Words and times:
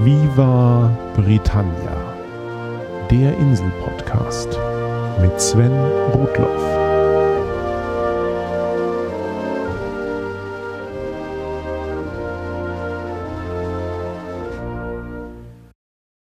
Viva 0.00 0.96
Britannia, 1.16 2.16
der 3.10 3.36
Insel-Podcast 3.36 4.46
mit 5.20 5.40
Sven 5.40 5.72
Rudloff. 6.12 6.62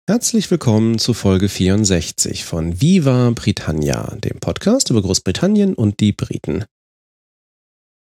Herzlich 0.09 0.49
willkommen 0.49 0.97
zu 0.97 1.13
Folge 1.13 1.47
64 1.47 2.45
von 2.45 2.81
Viva 2.81 3.29
Britannia, 3.35 4.15
dem 4.15 4.39
Podcast 4.39 4.89
über 4.89 5.03
Großbritannien 5.03 5.75
und 5.75 5.99
die 5.99 6.13
Briten. 6.13 6.65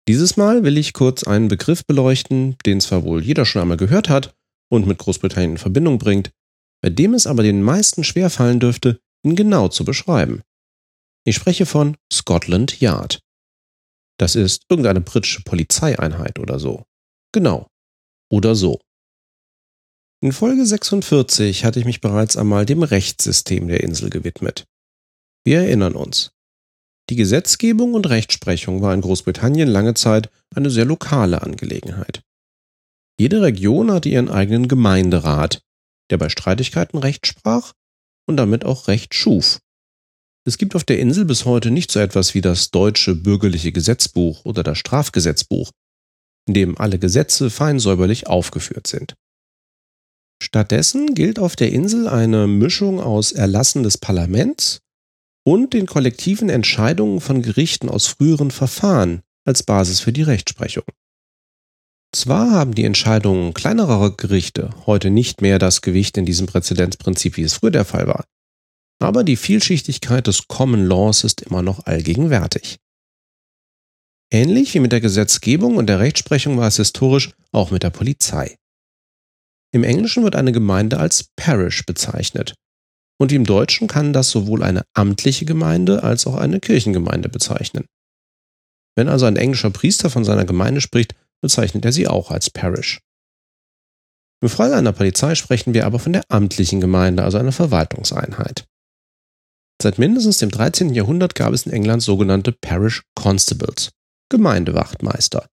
Dieses 0.07 0.35
Mal 0.35 0.63
will 0.63 0.79
ich 0.79 0.93
kurz 0.93 1.21
einen 1.25 1.47
Begriff 1.47 1.85
beleuchten, 1.85 2.55
den 2.65 2.81
zwar 2.81 3.03
wohl 3.03 3.23
jeder 3.23 3.45
schon 3.45 3.61
einmal 3.61 3.77
gehört 3.77 4.09
hat 4.09 4.33
und 4.69 4.87
mit 4.87 4.97
Großbritannien 4.97 5.51
in 5.51 5.57
Verbindung 5.57 5.97
bringt, 5.97 6.31
bei 6.81 6.89
dem 6.89 7.13
es 7.13 7.27
aber 7.27 7.43
den 7.43 7.61
meisten 7.61 8.03
schwerfallen 8.03 8.59
dürfte, 8.59 8.99
ihn 9.23 9.35
genau 9.35 9.67
zu 9.67 9.83
beschreiben. 9.83 10.41
Ich 11.25 11.35
spreche 11.35 11.65
von 11.65 11.97
Scotland 12.11 12.79
Yard. 12.79 13.19
Das 14.17 14.35
ist 14.35 14.65
irgendeine 14.69 15.01
britische 15.01 15.41
Polizeieinheit 15.43 16.39
oder 16.39 16.59
so. 16.59 16.83
Genau. 17.33 17.67
Oder 18.31 18.55
so. 18.55 18.79
In 20.21 20.33
Folge 20.33 20.65
46 20.65 21.63
hatte 21.63 21.79
ich 21.79 21.85
mich 21.85 22.01
bereits 22.01 22.35
einmal 22.35 22.65
dem 22.65 22.83
Rechtssystem 22.83 23.67
der 23.67 23.81
Insel 23.83 24.09
gewidmet. 24.09 24.65
Wir 25.45 25.61
erinnern 25.61 25.95
uns. 25.95 26.31
Die 27.09 27.15
Gesetzgebung 27.15 27.93
und 27.93 28.09
Rechtsprechung 28.09 28.81
war 28.81 28.93
in 28.93 29.01
Großbritannien 29.01 29.67
lange 29.67 29.93
Zeit 29.93 30.29
eine 30.53 30.69
sehr 30.69 30.85
lokale 30.85 31.41
Angelegenheit. 31.41 32.21
Jede 33.19 33.41
Region 33.41 33.91
hatte 33.91 34.07
ihren 34.07 34.29
eigenen 34.29 34.69
Gemeinderat, 34.69 35.61
der 36.09 36.17
bei 36.17 36.29
Streitigkeiten 36.29 36.97
Recht 36.97 37.27
sprach 37.27 37.73
und 38.25 38.37
damit 38.37 38.63
auch 38.63 38.87
Recht 38.87 39.13
schuf. 39.13 39.59
Es 40.47 40.57
gibt 40.57 40.73
auf 40.73 40.85
der 40.85 40.99
Insel 40.99 41.25
bis 41.25 41.43
heute 41.43 41.69
nicht 41.69 41.91
so 41.91 41.99
etwas 41.99 42.33
wie 42.33 42.39
das 42.39 42.71
deutsche 42.71 43.15
bürgerliche 43.15 43.73
Gesetzbuch 43.73 44.45
oder 44.45 44.63
das 44.63 44.77
Strafgesetzbuch, 44.77 45.69
in 46.47 46.53
dem 46.53 46.77
alle 46.77 46.97
Gesetze 46.97 47.49
fein 47.49 47.79
säuberlich 47.79 48.27
aufgeführt 48.27 48.87
sind. 48.87 49.15
Stattdessen 50.41 51.13
gilt 51.13 51.39
auf 51.39 51.57
der 51.57 51.73
Insel 51.73 52.07
eine 52.07 52.47
Mischung 52.47 53.01
aus 53.01 53.33
Erlassen 53.33 53.83
des 53.83 53.97
Parlaments 53.97 54.79
und 55.45 55.73
den 55.73 55.87
kollektiven 55.87 56.49
Entscheidungen 56.49 57.19
von 57.19 57.41
Gerichten 57.41 57.89
aus 57.89 58.07
früheren 58.07 58.49
Verfahren 58.49 59.23
als 59.45 59.63
Basis 59.63 59.99
für 59.99 60.13
die 60.13 60.23
Rechtsprechung. 60.23 60.85
Zwar 62.11 62.51
haben 62.51 62.73
die 62.73 62.85
Entscheidungen 62.85 63.53
kleinerer 63.53 64.15
Gerichte 64.15 64.71
heute 64.87 65.11
nicht 65.11 65.41
mehr 65.41 65.59
das 65.59 65.81
Gewicht 65.81 66.17
in 66.17 66.25
diesem 66.25 66.47
Präzedenzprinzip, 66.47 67.37
wie 67.37 67.43
es 67.43 67.53
früher 67.53 67.71
der 67.71 67.85
Fall 67.85 68.07
war, 68.07 68.25
aber 68.99 69.23
die 69.23 69.35
Vielschichtigkeit 69.35 70.25
des 70.25 70.47
Common 70.47 70.85
Laws 70.85 71.23
ist 71.23 71.41
immer 71.41 71.61
noch 71.61 71.85
allgegenwärtig. 71.85 72.77
Ähnlich 74.31 74.73
wie 74.73 74.79
mit 74.79 74.91
der 74.91 75.01
Gesetzgebung 75.01 75.77
und 75.77 75.87
der 75.87 75.99
Rechtsprechung 75.99 76.57
war 76.57 76.67
es 76.67 76.77
historisch 76.77 77.31
auch 77.51 77.71
mit 77.71 77.83
der 77.83 77.89
Polizei. 77.89 78.57
Im 79.71 79.83
Englischen 79.83 80.23
wird 80.23 80.35
eine 80.35 80.51
Gemeinde 80.51 80.99
als 80.99 81.29
Parish 81.35 81.85
bezeichnet 81.85 82.55
und 83.19 83.31
im 83.31 83.45
Deutschen 83.45 83.87
kann 83.87 84.13
das 84.13 84.31
sowohl 84.31 84.63
eine 84.63 84.83
amtliche 84.93 85.45
Gemeinde 85.45 86.03
als 86.03 86.25
auch 86.25 86.35
eine 86.35 86.59
Kirchengemeinde 86.59 87.29
bezeichnen. 87.29 87.85
Wenn 88.95 89.09
also 89.09 89.25
ein 89.25 89.35
englischer 89.35 89.69
Priester 89.69 90.09
von 90.09 90.25
seiner 90.25 90.45
Gemeinde 90.45 90.81
spricht, 90.81 91.13
bezeichnet 91.41 91.85
er 91.85 91.91
sie 91.91 92.07
auch 92.07 92.31
als 92.31 92.49
Parish. 92.49 92.99
Im 94.41 94.49
Fall 94.49 94.73
einer 94.73 94.93
Polizei 94.93 95.35
sprechen 95.35 95.73
wir 95.73 95.85
aber 95.85 95.99
von 95.99 96.13
der 96.13 96.23
amtlichen 96.29 96.79
Gemeinde, 96.79 97.23
also 97.23 97.37
einer 97.37 97.51
Verwaltungseinheit. 97.51 98.65
Seit 99.81 99.97
mindestens 99.97 100.37
dem 100.37 100.51
13. 100.51 100.93
Jahrhundert 100.93 101.35
gab 101.35 101.53
es 101.53 101.65
in 101.65 101.71
England 101.71 102.01
sogenannte 102.01 102.51
Parish 102.51 103.03
Constables, 103.15 103.91
Gemeindewachtmeister. 104.29 105.47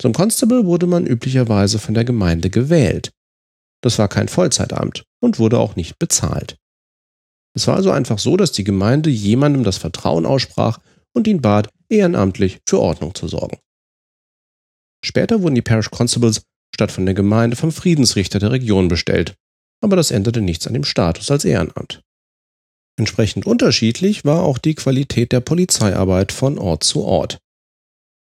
Zum 0.00 0.12
Constable 0.12 0.64
wurde 0.64 0.86
man 0.86 1.06
üblicherweise 1.06 1.78
von 1.78 1.94
der 1.94 2.04
Gemeinde 2.04 2.50
gewählt. 2.50 3.10
Das 3.82 3.98
war 3.98 4.08
kein 4.08 4.28
Vollzeitamt 4.28 5.04
und 5.20 5.38
wurde 5.38 5.58
auch 5.58 5.76
nicht 5.76 5.98
bezahlt. 5.98 6.56
Es 7.54 7.66
war 7.66 7.74
also 7.74 7.90
einfach 7.90 8.18
so, 8.18 8.36
dass 8.36 8.52
die 8.52 8.64
Gemeinde 8.64 9.10
jemandem 9.10 9.64
das 9.64 9.78
Vertrauen 9.78 10.26
aussprach 10.26 10.78
und 11.12 11.26
ihn 11.26 11.40
bat, 11.40 11.70
ehrenamtlich 11.88 12.60
für 12.68 12.78
Ordnung 12.78 13.14
zu 13.14 13.26
sorgen. 13.26 13.58
Später 15.04 15.42
wurden 15.42 15.54
die 15.54 15.62
Parish 15.62 15.90
Constables 15.90 16.42
statt 16.74 16.92
von 16.92 17.06
der 17.06 17.14
Gemeinde 17.14 17.56
vom 17.56 17.72
Friedensrichter 17.72 18.38
der 18.38 18.52
Region 18.52 18.88
bestellt, 18.88 19.34
aber 19.82 19.96
das 19.96 20.10
änderte 20.10 20.40
nichts 20.40 20.66
an 20.66 20.74
dem 20.74 20.84
Status 20.84 21.30
als 21.30 21.44
Ehrenamt. 21.44 22.02
Entsprechend 22.98 23.46
unterschiedlich 23.46 24.24
war 24.24 24.42
auch 24.42 24.58
die 24.58 24.74
Qualität 24.74 25.30
der 25.32 25.40
Polizeiarbeit 25.40 26.32
von 26.32 26.58
Ort 26.58 26.82
zu 26.82 27.04
Ort. 27.04 27.38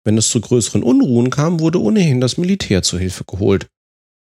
Wenn 0.04 0.18
es 0.18 0.28
zu 0.28 0.40
größeren 0.40 0.82
Unruhen 0.82 1.30
kam, 1.30 1.60
wurde 1.60 1.80
ohnehin 1.80 2.20
das 2.20 2.36
Militär 2.36 2.82
zu 2.82 2.98
Hilfe 2.98 3.24
geholt, 3.24 3.68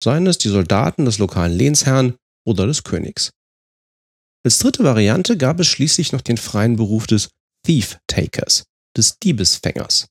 seien 0.03 0.25
es 0.25 0.39
die 0.39 0.49
Soldaten 0.49 1.05
des 1.05 1.19
lokalen 1.19 1.55
Lehnsherrn 1.55 2.15
oder 2.45 2.65
des 2.65 2.83
Königs. 2.83 3.31
Als 4.43 4.57
dritte 4.57 4.83
Variante 4.83 5.37
gab 5.37 5.59
es 5.59 5.67
schließlich 5.67 6.11
noch 6.11 6.21
den 6.21 6.37
freien 6.37 6.75
Beruf 6.75 7.05
des 7.05 7.29
Thief 7.63 7.99
Takers, 8.07 8.63
des 8.97 9.19
Diebesfängers. 9.19 10.07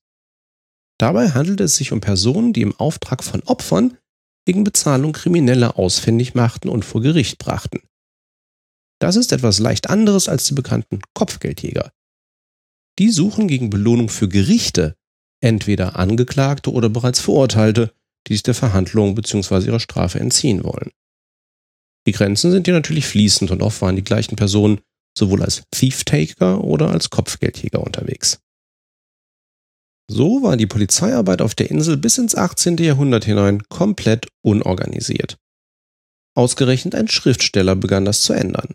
Dabei 1.00 1.30
handelt 1.30 1.62
es 1.62 1.76
sich 1.76 1.92
um 1.92 2.02
Personen, 2.02 2.52
die 2.52 2.60
im 2.60 2.78
Auftrag 2.78 3.24
von 3.24 3.42
Opfern 3.44 3.96
gegen 4.44 4.64
Bezahlung 4.64 5.12
Kriminelle 5.12 5.76
ausfindig 5.76 6.34
machten 6.34 6.68
und 6.68 6.84
vor 6.84 7.00
Gericht 7.00 7.38
brachten. 7.38 7.80
Das 9.00 9.16
ist 9.16 9.32
etwas 9.32 9.60
leicht 9.60 9.88
anderes 9.88 10.28
als 10.28 10.44
die 10.44 10.52
bekannten 10.52 11.00
Kopfgeldjäger. 11.14 11.90
Die 12.98 13.08
suchen 13.08 13.48
gegen 13.48 13.70
Belohnung 13.70 14.10
für 14.10 14.28
Gerichte 14.28 14.94
entweder 15.42 15.96
Angeklagte 15.96 16.70
oder 16.70 16.90
bereits 16.90 17.20
Verurteilte, 17.20 17.94
die 18.26 18.34
sich 18.34 18.42
der 18.42 18.54
Verhandlung 18.54 19.14
bzw. 19.14 19.68
ihrer 19.68 19.80
Strafe 19.80 20.20
entziehen 20.20 20.64
wollen. 20.64 20.90
Die 22.06 22.12
Grenzen 22.12 22.50
sind 22.50 22.66
hier 22.66 22.74
natürlich 22.74 23.06
fließend 23.06 23.50
und 23.50 23.62
oft 23.62 23.80
waren 23.80 23.96
die 23.96 24.04
gleichen 24.04 24.36
Personen 24.36 24.82
sowohl 25.16 25.42
als 25.42 25.62
Thief-Taker 25.70 26.62
oder 26.62 26.90
als 26.90 27.08
Kopfgeldjäger 27.08 27.82
unterwegs. 27.82 28.38
So 30.12 30.42
war 30.42 30.56
die 30.56 30.66
Polizeiarbeit 30.66 31.40
auf 31.40 31.54
der 31.54 31.70
Insel 31.70 31.96
bis 31.96 32.18
ins 32.18 32.34
18. 32.34 32.78
Jahrhundert 32.78 33.24
hinein 33.26 33.62
komplett 33.68 34.26
unorganisiert. 34.42 35.38
Ausgerechnet 36.34 36.96
ein 36.96 37.06
Schriftsteller 37.06 37.76
begann 37.76 38.04
das 38.04 38.22
zu 38.22 38.32
ändern. 38.32 38.74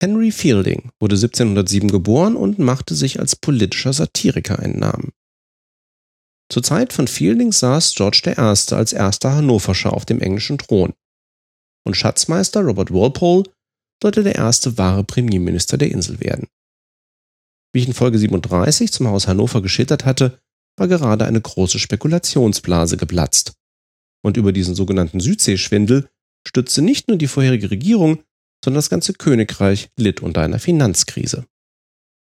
Henry 0.00 0.32
Fielding 0.32 0.90
wurde 1.00 1.16
1707 1.16 1.90
geboren 1.90 2.34
und 2.34 2.58
machte 2.58 2.94
sich 2.94 3.20
als 3.20 3.36
politischer 3.36 3.92
Satiriker 3.92 4.58
einen 4.58 4.78
Namen. 4.78 5.12
Zur 6.50 6.62
Zeit 6.62 6.94
von 6.94 7.08
Fielding 7.08 7.52
saß 7.52 7.94
George 7.94 8.22
I. 8.24 8.38
als 8.38 8.94
erster 8.94 9.34
Hannoverscher 9.34 9.92
auf 9.92 10.06
dem 10.06 10.22
englischen 10.22 10.56
Thron. 10.56 10.94
Und 11.84 11.94
Schatzmeister 11.94 12.62
Robert 12.62 12.90
Walpole 12.90 13.44
sollte 14.02 14.22
der 14.22 14.36
erste 14.36 14.78
wahre 14.78 15.04
Premierminister 15.04 15.76
der 15.76 15.90
Insel 15.90 16.20
werden. 16.20 16.48
Wie 17.72 17.80
ich 17.80 17.86
in 17.86 17.94
Folge 17.94 18.18
37 18.18 18.92
zum 18.92 19.08
Haus 19.08 19.28
Hannover 19.28 19.62
geschildert 19.62 20.04
hatte, 20.04 20.38
war 20.76 20.88
gerade 20.88 21.26
eine 21.26 21.40
große 21.40 21.78
Spekulationsblase 21.78 22.96
geplatzt. 22.96 23.52
Und 24.24 24.36
über 24.36 24.52
diesen 24.52 24.74
sogenannten 24.74 25.20
Südseeschwindel 25.20 26.08
stützte 26.46 26.82
nicht 26.82 27.08
nur 27.08 27.16
die 27.16 27.26
vorherige 27.26 27.70
Regierung, 27.70 28.22
sondern 28.64 28.78
das 28.78 28.90
ganze 28.90 29.12
Königreich 29.12 29.88
litt 29.98 30.20
unter 30.22 30.42
einer 30.42 30.58
Finanzkrise. 30.58 31.46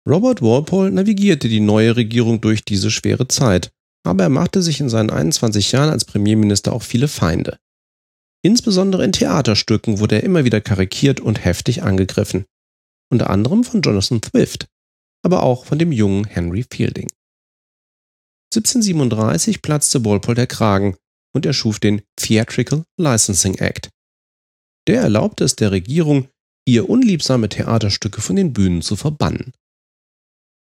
Robert 0.08 0.40
Walpole 0.40 0.90
navigierte 0.90 1.48
die 1.48 1.60
neue 1.60 1.96
Regierung 1.96 2.40
durch 2.40 2.64
diese 2.64 2.90
schwere 2.90 3.28
Zeit 3.28 3.70
aber 4.08 4.24
er 4.24 4.30
machte 4.30 4.62
sich 4.62 4.80
in 4.80 4.88
seinen 4.88 5.10
21 5.10 5.72
Jahren 5.72 5.90
als 5.90 6.04
Premierminister 6.04 6.72
auch 6.72 6.82
viele 6.82 7.08
Feinde. 7.08 7.58
Insbesondere 8.42 9.04
in 9.04 9.12
Theaterstücken 9.12 9.98
wurde 9.98 10.16
er 10.16 10.22
immer 10.22 10.44
wieder 10.44 10.60
karikiert 10.60 11.20
und 11.20 11.44
heftig 11.44 11.82
angegriffen. 11.82 12.46
Unter 13.10 13.30
anderem 13.30 13.64
von 13.64 13.82
Jonathan 13.82 14.22
Swift, 14.22 14.66
aber 15.22 15.42
auch 15.42 15.64
von 15.64 15.78
dem 15.78 15.92
jungen 15.92 16.24
Henry 16.24 16.64
Fielding. 16.68 17.08
1737 18.54 19.62
platzte 19.62 20.04
Walpole 20.04 20.34
der 20.34 20.46
Kragen 20.46 20.96
und 21.34 21.44
er 21.44 21.52
schuf 21.52 21.80
den 21.80 22.02
Theatrical 22.16 22.84
Licensing 22.96 23.56
Act. 23.56 23.90
Der 24.86 25.02
erlaubte 25.02 25.44
es 25.44 25.54
der 25.54 25.70
Regierung, 25.70 26.28
ihr 26.66 26.88
unliebsame 26.88 27.48
Theaterstücke 27.48 28.20
von 28.20 28.36
den 28.36 28.52
Bühnen 28.52 28.80
zu 28.80 28.96
verbannen. 28.96 29.52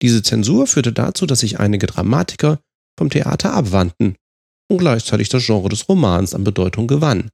Diese 0.02 0.24
Zensur 0.24 0.68
führte 0.68 0.94
dazu, 0.94 1.26
dass 1.26 1.42
sich 1.42 1.60
einige 1.60 1.88
Dramatiker 1.88 2.62
vom 2.98 3.10
Theater 3.10 3.54
abwandten 3.54 4.16
und 4.70 4.78
gleichzeitig 4.78 5.30
das 5.30 5.46
Genre 5.46 5.70
des 5.70 5.88
Romans 5.90 6.34
an 6.34 6.44
Bedeutung 6.44 6.88
gewann. 6.88 7.30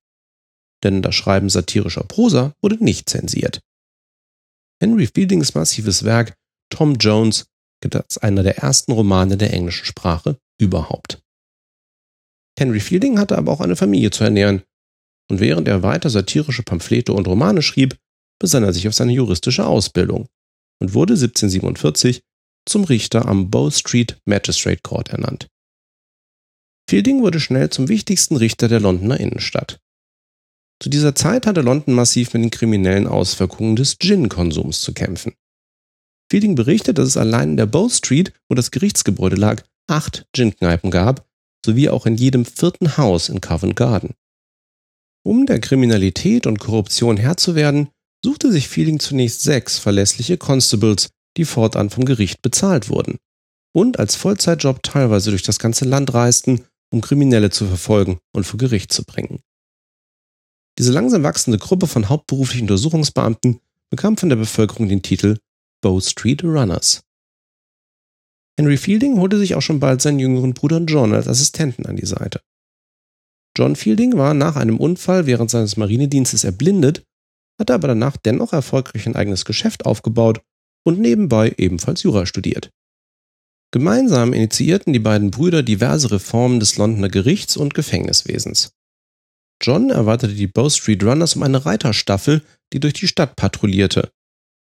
Denn 0.84 1.02
das 1.02 1.16
Schreiben 1.16 1.50
satirischer 1.50 2.04
Prosa 2.04 2.54
wurde 2.62 2.84
nicht 2.84 3.10
zensiert. 3.10 3.62
Henry 4.81 5.08
Fieldings 5.08 5.54
massives 5.54 6.04
Werk 6.04 6.36
Tom 6.72 6.96
Jones 6.96 7.46
gilt 7.82 7.96
als 7.96 8.18
einer 8.18 8.42
der 8.42 8.58
ersten 8.58 8.92
Romane 8.92 9.38
der 9.38 9.54
englischen 9.54 9.86
Sprache 9.86 10.40
überhaupt. 10.60 11.22
Henry 12.58 12.80
Fielding 12.80 13.20
hatte 13.20 13.38
aber 13.38 13.52
auch 13.52 13.62
eine 13.62 13.76
Familie 13.76 14.10
zu 14.10 14.24
ernähren. 14.24 14.64
und 15.30 15.40
während 15.40 15.68
er 15.70 15.82
weiter 15.82 16.10
satirische 16.10 16.64
Pamphlete 16.64 17.14
und 17.14 17.26
Romane 17.26 17.62
schrieb, 17.62 17.98
besann 18.38 18.64
er 18.64 18.74
sich 18.74 18.88
auf 18.90 18.94
seine 18.94 19.14
juristische 19.14 19.66
Ausbildung 19.66 20.28
und 20.82 20.94
wurde 20.94 21.14
1747 21.14 22.22
zum 22.68 22.84
Richter 22.84 23.28
am 23.28 23.50
Bow 23.50 23.72
Street 23.72 24.18
Magistrate 24.26 24.82
Court 24.82 25.10
ernannt. 25.10 25.48
Fielding 26.90 27.22
wurde 27.22 27.40
schnell 27.40 27.70
zum 27.70 27.88
wichtigsten 27.88 28.36
Richter 28.36 28.68
der 28.68 28.82
Londoner 28.82 29.20
Innenstadt. 29.20 29.80
Zu 30.82 30.90
dieser 30.90 31.16
Zeit 31.16 31.46
hatte 31.46 31.62
London 31.62 31.94
massiv 31.94 32.34
mit 32.34 32.44
den 32.44 32.52
kriminellen 32.52 33.08
Auswirkungen 33.08 33.78
des 33.78 34.00
Gin-Konsums 34.00 34.82
zu 34.82 34.94
kämpfen. 34.94 35.34
Fielding 36.31 36.56
berichtet, 36.56 36.98
dass 36.98 37.10
es 37.10 37.18
allein 37.18 37.50
in 37.50 37.57
der 37.57 37.66
Bow 37.66 37.89
Street, 37.89 38.31
wo 38.48 38.56
das 38.56 38.72
Gerichtsgebäude 38.72 39.36
lag, 39.36 39.63
acht 39.88 40.25
Gin-Kneipen 40.31 40.89
gab, 40.89 41.28
sowie 41.66 41.89
auch 41.89 42.06
in 42.06 42.16
jedem 42.16 42.45
vierten 42.45 42.95
Haus 42.95 43.28
in 43.28 43.42
Covent 43.42 43.75
Garden. 43.75 44.13
Um 45.25 45.45
der 45.45 45.60
Kriminalität 45.60 46.48
und 46.48 46.57
Korruption 46.57 47.18
Herr 47.18 47.36
zu 47.36 47.54
werden, 47.56 47.89
suchte 48.24 48.50
sich 48.50 48.69
Fielding 48.69 49.01
zunächst 49.01 49.42
sechs 49.42 49.78
verlässliche 49.78 50.38
Constables, 50.38 51.10
die 51.36 51.44
fortan 51.44 51.89
vom 51.89 52.06
Gericht 52.06 52.42
bezahlt 52.42 52.88
wurden 52.88 53.18
und 53.74 54.00
als 54.00 54.16
Vollzeitjob 54.16 54.84
teilweise 54.84 55.31
durch 55.31 55.44
das 55.44 55.60
ganze 55.60 55.84
Land 55.84 56.13
reisten, 56.13 56.63
um 56.94 57.01
Kriminelle 57.01 57.50
zu 57.50 57.68
verfolgen 57.68 58.19
und 58.34 58.45
vor 58.45 58.57
Gericht 58.57 58.94
zu 58.94 59.04
bringen. 59.04 59.42
Diese 60.80 60.94
langsam 60.94 61.24
wachsende 61.24 61.57
Gruppe 61.57 61.88
von 61.88 62.07
hauptberuflichen 62.07 62.69
Untersuchungsbeamten 62.69 63.60
bekam 63.89 64.16
von 64.16 64.30
der 64.30 64.38
Bevölkerung 64.38 64.88
den 64.88 65.01
Titel 65.01 65.38
Bow 65.81 66.00
Street 66.00 66.44
Runners. 66.44 67.01
Henry 68.60 68.78
Fielding 68.78 69.18
holte 69.18 69.39
sich 69.39 69.56
auch 69.56 69.62
schon 69.62 69.80
bald 69.80 70.01
seinen 70.01 70.19
jüngeren 70.19 70.54
Bruder 70.54 70.80
John 70.81 71.13
als 71.13 71.28
Assistenten 71.28 71.88
an 71.88 71.95
die 71.95 72.06
Seite. 72.06 72.42
John 73.57 73.75
Fielding 73.75 74.16
war 74.16 74.36
nach 74.36 74.56
einem 74.56 74.78
Unfall 74.78 75.25
während 75.25 75.50
seines 75.50 75.78
Marinedienstes 75.78 76.44
erblindet, 76.44 77.04
hatte 77.60 77.74
aber 77.74 77.88
danach 77.88 78.16
dennoch 78.16 78.54
erfolgreich 78.54 79.07
ein 79.07 79.16
eigenes 79.16 79.44
Geschäft 79.44 79.86
aufgebaut 79.86 80.42
und 80.86 81.00
nebenbei 81.00 81.56
ebenfalls 81.57 82.04
Jura 82.04 82.27
studiert. 82.27 82.69
Gemeinsam 83.74 84.34
initiierten 84.34 84.94
die 84.94 85.00
beiden 85.00 85.31
Brüder 85.31 85.63
diverse 85.63 86.12
Reformen 86.12 86.60
des 86.60 86.77
Londoner 86.77 87.10
Gerichts- 87.10 87.57
und 87.57 87.74
Gefängniswesens. 87.74 88.74
John 89.62 89.89
erweiterte 89.89 90.36
die 90.36 90.48
Bow 90.48 90.69
Street 90.69 91.04
Runners 91.04 91.36
um 91.36 91.44
eine 91.44 91.66
Reiterstaffel, 91.66 92.44
die 92.74 92.80
durch 92.80 92.94
die 92.94 93.07
Stadt 93.07 93.36
patrouillierte. 93.36 94.12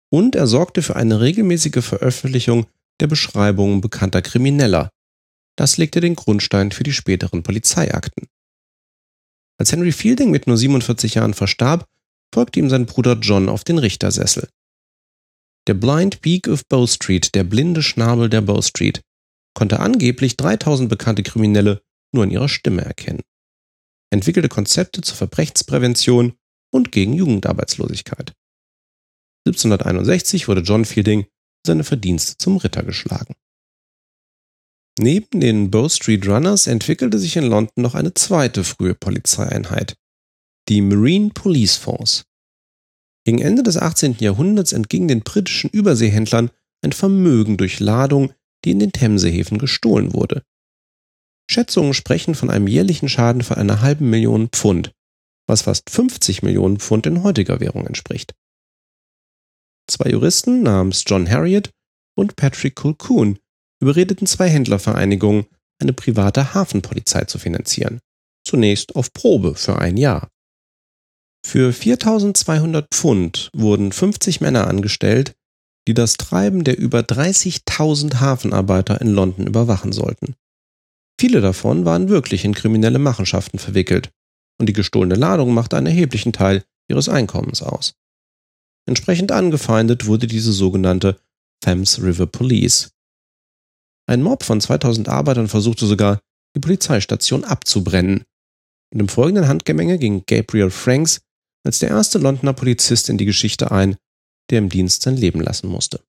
Und 0.10 0.36
er 0.36 0.48
sorgte 0.48 0.82
für 0.82 0.96
eine 0.96 1.20
regelmäßige 1.20 1.84
Veröffentlichung 1.84 2.68
der 3.00 3.08
Beschreibungen 3.08 3.82
bekannter 3.82 4.22
Krimineller. 4.22 4.90
Das 5.58 5.78
legte 5.78 6.00
den 6.00 6.16
Grundstein 6.16 6.72
für 6.72 6.84
die 6.84 6.94
späteren 6.94 7.44
Polizeiakten. 7.44 8.28
Als 9.60 9.72
Henry 9.72 9.92
Fielding 9.92 10.32
mit 10.32 10.48
nur 10.48 10.58
47 10.58 11.16
Jahren 11.16 11.34
verstarb, 11.34 11.88
folgte 12.34 12.60
ihm 12.60 12.70
sein 12.70 12.86
Bruder 12.86 13.18
John 13.20 13.50
auf 13.50 13.64
den 13.64 13.78
Richtersessel. 13.78 14.50
Der 15.68 15.74
Blind 15.74 16.22
Beak 16.22 16.48
of 16.48 16.66
Bow 16.68 16.88
Street, 16.88 17.36
der 17.36 17.44
blinde 17.44 17.84
Schnabel 17.84 18.30
der 18.30 18.42
Bow 18.42 18.62
Street, 18.62 19.02
konnte 19.54 19.80
angeblich 19.80 20.38
3000 20.38 20.90
bekannte 20.90 21.24
Kriminelle 21.24 21.82
nur 22.14 22.24
in 22.24 22.32
ihrer 22.32 22.50
Stimme 22.50 22.86
erkennen 22.86 23.22
entwickelte 24.10 24.50
Konzepte 24.50 25.02
zur 25.02 25.16
Verbrechensprävention 25.16 26.34
und 26.72 26.92
gegen 26.92 27.14
Jugendarbeitslosigkeit. 27.14 28.34
1761 29.50 30.48
wurde 30.48 30.62
John 30.62 30.86
Fielding 30.86 31.26
seine 31.66 31.84
Verdienste 31.84 32.38
zum 32.38 32.58
Ritter 32.58 32.84
geschlagen. 32.84 33.36
Neben 35.00 35.40
den 35.40 35.70
Bow 35.70 35.90
Street 35.90 36.28
Runners 36.28 36.66
entwickelte 36.66 37.20
sich 37.20 37.38
in 37.38 37.46
London 37.46 37.84
noch 37.84 37.94
eine 37.94 38.14
zweite 38.14 38.64
frühe 38.64 38.96
Polizeieinheit, 38.96 39.96
die 40.70 40.82
Marine 40.82 41.30
Police 41.30 41.76
Force. 41.76 42.26
Gegen 43.26 43.40
Ende 43.40 43.62
des 43.62 43.78
18. 43.78 44.18
Jahrhunderts 44.20 44.72
entging 44.72 45.08
den 45.08 45.22
britischen 45.22 45.70
Überseehändlern 45.70 46.50
ein 46.82 46.94
Vermögen 46.94 47.58
durch 47.58 47.80
Ladung, 47.80 48.34
die 48.66 48.72
in 48.72 48.80
den 48.80 48.92
Themsehäfen 48.92 49.58
gestohlen 49.60 50.14
wurde. 50.14 50.44
Schätzungen 51.50 51.94
sprechen 51.94 52.36
von 52.36 52.50
einem 52.50 52.68
jährlichen 52.68 53.10
Schaden 53.10 53.42
von 53.44 53.58
einer 53.58 53.82
halben 53.82 54.10
Million 54.10 54.50
Pfund, 54.50 54.94
was 55.48 55.62
fast 55.62 55.90
50 55.90 56.42
Millionen 56.44 56.80
Pfund 56.80 57.06
in 57.06 57.24
heutiger 57.24 57.60
Währung 57.60 57.86
entspricht. 57.86 58.34
Zwei 59.90 60.10
Juristen 60.10 60.64
namens 60.64 61.04
John 61.08 61.30
Harriet 61.30 61.72
und 62.16 62.36
Patrick 62.36 62.76
Colquhoun 62.76 63.40
überredeten 63.82 64.28
zwei 64.28 64.50
Händlervereinigungen, 64.50 65.46
eine 65.80 65.94
private 65.94 66.54
Hafenpolizei 66.54 67.26
zu 67.26 67.40
finanzieren. 67.40 68.00
Zunächst 68.44 68.96
auf 68.96 69.14
Probe 69.14 69.56
für 69.56 69.80
ein 69.80 69.98
Jahr. 69.98 70.30
Für 71.46 71.72
4200 71.72 72.94
Pfund 72.94 73.50
wurden 73.54 73.92
50 73.92 74.42
Männer 74.42 74.68
angestellt, 74.68 75.36
die 75.88 75.94
das 75.94 76.18
Treiben 76.18 76.64
der 76.64 76.78
über 76.78 77.00
30.000 77.00 78.20
Hafenarbeiter 78.20 79.00
in 79.00 79.08
London 79.08 79.48
überwachen 79.48 79.94
sollten. 79.94 80.36
Viele 81.20 81.42
davon 81.42 81.86
waren 81.86 82.10
wirklich 82.10 82.44
in 82.44 82.54
kriminelle 82.54 83.00
Machenschaften 83.00 83.60
verwickelt 83.60 84.12
und 84.60 84.68
die 84.68 84.74
gestohlene 84.74 85.16
Ladung 85.16 85.54
machte 85.54 85.78
einen 85.78 85.88
erheblichen 85.88 86.34
Teil 86.34 86.64
ihres 86.90 87.10
Einkommens 87.10 87.62
aus. 87.62 87.94
Entsprechend 88.88 89.32
angefeindet 89.32 90.06
wurde 90.06 90.28
diese 90.28 90.54
sogenannte 90.54 91.20
Thames 91.60 92.02
River 92.02 92.26
Police. 92.26 92.92
Ein 94.10 94.24
Mob 94.24 94.44
von 94.44 94.62
2000 94.62 95.10
Arbeitern 95.10 95.50
versuchte 95.50 95.86
sogar, 95.86 96.22
die 96.56 96.62
Polizeistation 96.62 97.44
abzubrennen. 97.44 98.24
Und 98.94 99.00
im 99.00 99.10
folgenden 99.10 99.50
Handgemenge 99.50 99.98
ging 100.00 100.24
Gabriel 100.26 100.70
Franks 100.70 101.20
als 101.66 101.80
der 101.80 101.90
erste 101.90 102.18
Londoner 102.18 102.54
Polizist 102.54 103.10
in 103.10 103.18
die 103.18 103.26
Geschichte 103.26 103.72
ein, 103.72 103.98
der 104.50 104.60
im 104.60 104.70
Dienst 104.70 105.02
sein 105.02 105.18
Leben 105.18 105.42
lassen 105.42 105.68
musste. 105.68 106.02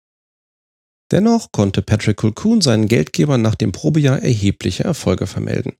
Dennoch 1.11 1.51
konnte 1.51 1.83
Patrick 1.83 2.19
Colquhoun 2.19 2.61
seinen 2.61 2.87
Geldgebern 2.87 3.43
nach 3.43 3.57
dem 3.57 3.73
Probejahr 3.73 4.23
erhebliche 4.23 4.85
Erfolge 4.85 5.27
vermelden. 5.27 5.73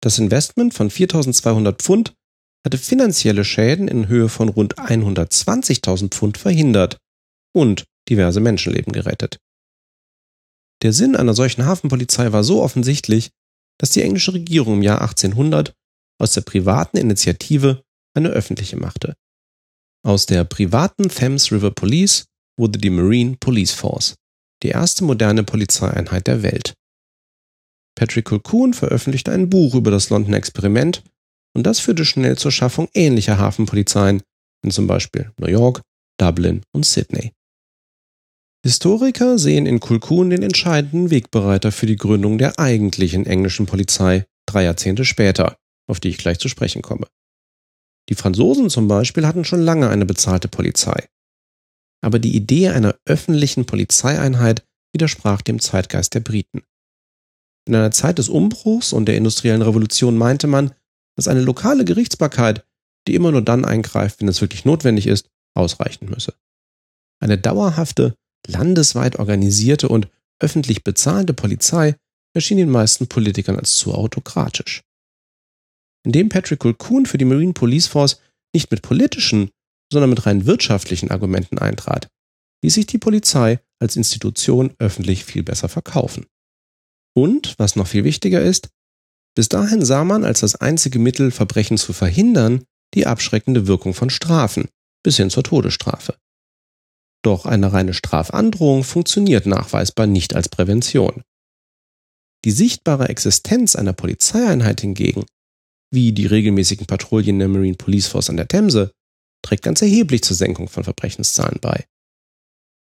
Das 0.00 0.18
Investment 0.18 0.72
von 0.72 0.88
4200 0.88 1.82
Pfund 1.82 2.14
hatte 2.64 2.78
finanzielle 2.78 3.44
Schäden 3.44 3.88
in 3.88 4.08
Höhe 4.08 4.28
von 4.28 4.48
rund 4.48 4.76
120.000 4.76 6.10
Pfund 6.10 6.38
verhindert 6.38 6.98
und 7.54 7.84
diverse 8.08 8.40
Menschenleben 8.40 8.92
gerettet. 8.92 9.38
Der 10.82 10.92
Sinn 10.92 11.16
einer 11.16 11.34
solchen 11.34 11.64
Hafenpolizei 11.64 12.32
war 12.32 12.44
so 12.44 12.62
offensichtlich, 12.62 13.30
dass 13.78 13.90
die 13.90 14.02
englische 14.02 14.34
Regierung 14.34 14.74
im 14.74 14.82
Jahr 14.82 15.00
1800 15.00 15.72
aus 16.18 16.32
der 16.32 16.42
privaten 16.42 16.96
Initiative 16.96 17.82
eine 18.14 18.28
öffentliche 18.28 18.76
machte. 18.76 19.14
Aus 20.02 20.26
der 20.26 20.44
privaten 20.44 21.08
Thames 21.08 21.52
River 21.52 21.70
Police 21.70 22.26
wurde 22.58 22.78
die 22.78 22.90
Marine 22.90 23.36
Police 23.38 23.72
Force 23.72 24.14
die 24.62 24.68
erste 24.68 25.04
moderne 25.04 25.42
Polizeieinheit 25.42 26.26
der 26.26 26.42
Welt. 26.42 26.74
Patrick 27.94 28.26
Colquhoun 28.26 28.74
veröffentlichte 28.74 29.32
ein 29.32 29.48
Buch 29.48 29.74
über 29.74 29.90
das 29.90 30.10
London 30.10 30.34
Experiment 30.34 31.02
und 31.54 31.64
das 31.64 31.80
führte 31.80 32.04
schnell 32.04 32.36
zur 32.38 32.52
Schaffung 32.52 32.88
ähnlicher 32.94 33.38
Hafenpolizeien 33.38 34.22
in 34.62 34.70
zum 34.70 34.86
Beispiel 34.86 35.32
New 35.38 35.48
York, 35.48 35.82
Dublin 36.18 36.62
und 36.72 36.86
Sydney. 36.86 37.32
Historiker 38.62 39.38
sehen 39.38 39.66
in 39.66 39.80
Colquhoun 39.80 40.30
den 40.30 40.42
entscheidenden 40.42 41.10
Wegbereiter 41.10 41.72
für 41.72 41.86
die 41.86 41.96
Gründung 41.96 42.36
der 42.36 42.58
eigentlichen 42.58 43.24
englischen 43.24 43.66
Polizei 43.66 44.26
drei 44.46 44.64
Jahrzehnte 44.64 45.04
später, 45.04 45.56
auf 45.88 45.98
die 45.98 46.08
ich 46.08 46.18
gleich 46.18 46.38
zu 46.38 46.48
sprechen 46.48 46.82
komme. 46.82 47.06
Die 48.10 48.14
Franzosen 48.14 48.68
zum 48.68 48.86
Beispiel 48.86 49.26
hatten 49.26 49.44
schon 49.44 49.60
lange 49.60 49.88
eine 49.88 50.04
bezahlte 50.04 50.48
Polizei 50.48 51.08
aber 52.00 52.18
die 52.18 52.34
Idee 52.34 52.68
einer 52.68 52.96
öffentlichen 53.04 53.66
Polizeieinheit 53.66 54.64
widersprach 54.92 55.42
dem 55.42 55.60
Zeitgeist 55.60 56.14
der 56.14 56.20
Briten. 56.20 56.62
In 57.66 57.74
einer 57.74 57.90
Zeit 57.90 58.18
des 58.18 58.28
Umbruchs 58.28 58.92
und 58.92 59.06
der 59.06 59.16
industriellen 59.16 59.62
Revolution 59.62 60.16
meinte 60.16 60.46
man, 60.46 60.72
dass 61.16 61.28
eine 61.28 61.40
lokale 61.40 61.84
Gerichtsbarkeit, 61.84 62.64
die 63.06 63.14
immer 63.14 63.32
nur 63.32 63.42
dann 63.42 63.64
eingreift, 63.64 64.20
wenn 64.20 64.28
es 64.28 64.40
wirklich 64.40 64.64
notwendig 64.64 65.06
ist, 65.06 65.28
ausreichen 65.54 66.08
müsse. 66.08 66.34
Eine 67.20 67.38
dauerhafte, 67.38 68.14
landesweit 68.46 69.18
organisierte 69.18 69.88
und 69.88 70.08
öffentlich 70.38 70.84
bezahlte 70.84 71.34
Polizei 71.34 71.96
erschien 72.34 72.58
den 72.58 72.70
meisten 72.70 73.06
Politikern 73.06 73.56
als 73.56 73.76
zu 73.76 73.94
autokratisch. 73.94 74.82
Indem 76.04 76.28
Patrick 76.28 76.60
Colquhoun 76.60 77.06
für 77.06 77.18
die 77.18 77.24
Marine 77.24 77.52
Police 77.52 77.86
Force 77.86 78.20
nicht 78.54 78.70
mit 78.70 78.82
politischen, 78.82 79.50
sondern 79.92 80.10
mit 80.10 80.24
rein 80.24 80.46
wirtschaftlichen 80.46 81.10
Argumenten 81.10 81.58
eintrat, 81.58 82.08
ließ 82.62 82.74
sich 82.74 82.86
die 82.86 82.98
Polizei 82.98 83.60
als 83.80 83.96
Institution 83.96 84.74
öffentlich 84.78 85.24
viel 85.24 85.42
besser 85.42 85.68
verkaufen. 85.68 86.26
Und, 87.14 87.54
was 87.58 87.76
noch 87.76 87.86
viel 87.86 88.04
wichtiger 88.04 88.40
ist, 88.40 88.70
bis 89.34 89.48
dahin 89.48 89.84
sah 89.84 90.04
man 90.04 90.24
als 90.24 90.40
das 90.40 90.56
einzige 90.56 90.98
Mittel, 90.98 91.30
Verbrechen 91.30 91.78
zu 91.78 91.92
verhindern, 91.92 92.64
die 92.94 93.06
abschreckende 93.06 93.66
Wirkung 93.66 93.94
von 93.94 94.10
Strafen, 94.10 94.68
bis 95.02 95.16
hin 95.16 95.30
zur 95.30 95.44
Todesstrafe. 95.44 96.16
Doch 97.22 97.46
eine 97.46 97.72
reine 97.72 97.94
Strafandrohung 97.94 98.82
funktioniert 98.82 99.46
nachweisbar 99.46 100.06
nicht 100.06 100.34
als 100.34 100.48
Prävention. 100.48 101.22
Die 102.44 102.50
sichtbare 102.50 103.08
Existenz 103.08 103.76
einer 103.76 103.92
Polizeieinheit 103.92 104.80
hingegen 104.80 105.24
wie 105.90 106.12
die 106.12 106.26
regelmäßigen 106.26 106.86
Patrouillen 106.86 107.38
der 107.38 107.48
Marine 107.48 107.76
Police 107.76 108.06
Force 108.06 108.30
an 108.30 108.36
der 108.36 108.48
Themse, 108.48 108.92
trägt 109.42 109.64
ganz 109.64 109.82
erheblich 109.82 110.22
zur 110.22 110.36
Senkung 110.36 110.68
von 110.68 110.84
Verbrechenszahlen 110.84 111.58
bei. 111.60 111.86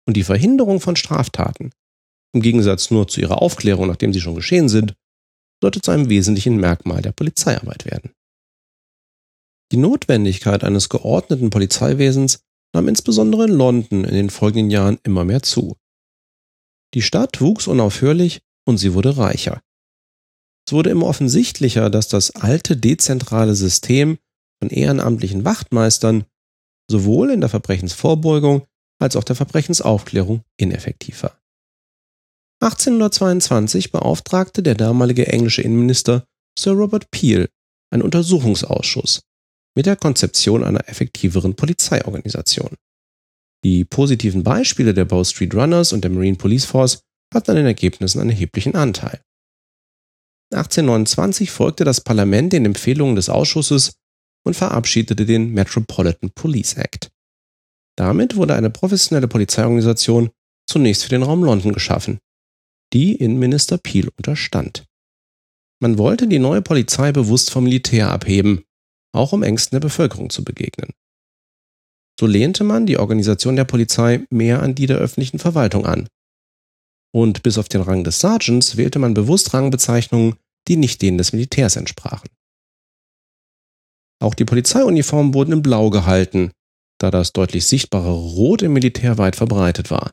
Und 0.06 0.18
die 0.18 0.24
Verhinderung 0.24 0.80
von 0.80 0.96
Straftaten, 0.96 1.72
im 2.34 2.42
Gegensatz 2.42 2.92
nur 2.92 3.08
zu 3.08 3.22
ihrer 3.22 3.42
Aufklärung, 3.42 3.88
nachdem 3.88 4.14
sie 4.14 4.22
schon 4.22 4.36
geschehen 4.36 4.70
sind, 4.70 4.94
sollte 5.64 5.80
zu 5.80 5.92
einem 5.92 6.10
wesentlichen 6.10 6.58
Merkmal 6.58 7.02
der 7.02 7.14
Polizeiarbeit 7.14 7.86
werden. 7.86 8.12
Die 9.72 9.78
Notwendigkeit 9.78 10.62
eines 10.66 10.90
geordneten 10.90 11.52
Polizeiwesens 11.52 12.44
nahm 12.76 12.90
insbesondere 12.90 13.46
in 13.46 13.54
London 13.54 14.04
in 14.04 14.14
den 14.14 14.30
folgenden 14.30 14.70
Jahren 14.70 15.00
immer 15.04 15.24
mehr 15.24 15.42
zu. 15.42 15.78
Die 16.94 17.02
Stadt 17.02 17.40
wuchs 17.40 17.68
unaufhörlich 17.68 18.42
und 18.68 18.78
sie 18.78 18.94
wurde 18.94 19.16
reicher. 19.16 19.62
Es 20.68 20.74
wurde 20.74 20.90
immer 20.90 21.06
offensichtlicher, 21.06 21.90
dass 21.90 22.10
das 22.10 22.32
alte 22.32 22.76
dezentrale 22.76 23.56
System 23.56 24.18
von 24.62 24.70
ehrenamtlichen 24.70 25.46
Wachtmeistern 25.46 26.26
sowohl 26.92 27.32
in 27.32 27.40
der 27.40 27.50
Verbrechensvorbeugung 27.50 28.68
als 29.02 29.16
auch 29.16 29.24
der 29.24 29.38
Verbrechensaufklärung 29.38 30.44
ineffektiv 30.58 31.24
war. 31.24 31.43
1822 32.64 33.92
beauftragte 33.92 34.64
der 34.64 34.76
damalige 34.76 35.28
englische 35.28 35.62
Innenminister 35.62 36.24
Sir 36.58 36.72
Robert 36.72 37.12
Peel 37.12 37.50
einen 37.92 38.04
Untersuchungsausschuss 38.04 39.20
mit 39.76 39.86
der 39.86 39.98
Konzeption 39.98 40.64
einer 40.64 40.88
effektiveren 40.88 41.56
Polizeiorganisation. 41.56 42.70
Die 43.66 43.84
positiven 43.84 44.44
Beispiele 44.44 44.94
der 44.94 45.04
Bow 45.04 45.26
Street 45.26 45.54
Runners 45.54 45.92
und 45.92 46.06
der 46.06 46.12
Marine 46.12 46.38
Police 46.38 46.64
Force 46.64 47.02
hatten 47.34 47.52
an 47.52 47.58
den 47.58 47.66
Ergebnissen 47.66 48.22
einen 48.22 48.30
erheblichen 48.30 48.76
Anteil. 48.76 49.20
1829 50.54 51.52
folgte 51.52 51.84
das 51.84 52.00
Parlament 52.00 52.54
den 52.54 52.66
Empfehlungen 52.66 53.18
des 53.18 53.28
Ausschusses 53.28 53.96
und 54.46 54.56
verabschiedete 54.56 55.26
den 55.26 55.52
Metropolitan 55.52 56.32
Police 56.32 56.76
Act. 56.76 57.10
Damit 57.98 58.38
wurde 58.38 58.56
eine 58.56 58.70
professionelle 58.70 59.28
Polizeiorganisation 59.28 60.30
zunächst 60.66 61.04
für 61.04 61.10
den 61.10 61.24
Raum 61.24 61.44
London 61.44 61.74
geschaffen, 61.74 62.20
die 62.94 63.16
Innenminister 63.16 63.78
Peel 63.78 64.10
unterstand. 64.18 64.86
Man 65.82 65.98
wollte 65.98 66.28
die 66.28 66.40
neue 66.40 66.62
Polizei 66.62 67.12
bewusst 67.12 67.52
vom 67.52 67.66
Militär 67.66 68.10
abheben, 68.12 68.64
auch 69.14 69.34
um 69.34 69.44
Ängsten 69.44 69.76
der 69.76 69.82
Bevölkerung 69.82 70.30
zu 70.30 70.44
begegnen. 70.44 70.92
So 72.20 72.28
lehnte 72.28 72.64
man 72.64 72.86
die 72.86 72.98
Organisation 72.98 73.56
der 73.56 73.66
Polizei 73.66 74.26
mehr 74.30 74.62
an 74.62 74.76
die 74.76 74.86
der 74.86 74.98
öffentlichen 74.98 75.40
Verwaltung 75.40 75.86
an. 75.86 76.08
Und 77.12 77.44
bis 77.44 77.58
auf 77.58 77.68
den 77.68 77.82
Rang 77.82 78.04
des 78.04 78.20
Sergeants 78.20 78.78
wählte 78.78 79.00
man 79.00 79.14
bewusst 79.14 79.54
Rangbezeichnungen, 79.54 80.36
die 80.68 80.78
nicht 80.78 81.02
denen 81.02 81.18
des 81.18 81.34
Militärs 81.34 81.76
entsprachen. 81.76 82.30
Auch 84.22 84.36
die 84.36 84.46
Polizeiuniformen 84.46 85.34
wurden 85.34 85.52
in 85.52 85.62
Blau 85.62 85.90
gehalten, 85.90 86.52
da 87.00 87.12
das 87.12 87.34
deutlich 87.34 87.68
sichtbare 87.68 88.12
Rot 88.12 88.62
im 88.62 88.74
Militär 88.74 89.18
weit 89.18 89.36
verbreitet 89.36 89.92
war. 89.92 90.12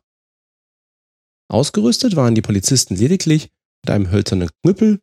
Ausgerüstet 1.50 2.14
waren 2.14 2.36
die 2.36 2.42
Polizisten 2.42 2.94
lediglich 2.94 3.50
mit 3.82 3.90
einem 3.90 4.10
hölzernen 4.10 4.50
Knüppel 4.62 5.00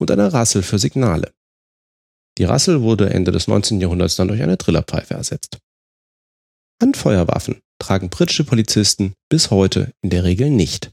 und 0.00 0.10
einer 0.10 0.32
Rassel 0.32 0.62
für 0.62 0.78
Signale. 0.78 1.32
Die 2.38 2.44
Rassel 2.44 2.82
wurde 2.82 3.10
Ende 3.10 3.32
des 3.32 3.48
19. 3.48 3.80
Jahrhunderts 3.80 4.14
dann 4.14 4.28
durch 4.28 4.40
eine 4.40 4.56
Trillerpfeife 4.56 5.14
ersetzt. 5.14 5.58
Handfeuerwaffen 6.80 7.60
tragen 7.80 8.10
britische 8.10 8.44
Polizisten 8.44 9.14
bis 9.28 9.50
heute 9.50 9.92
in 10.00 10.10
der 10.10 10.22
Regel 10.22 10.50
nicht. 10.50 10.92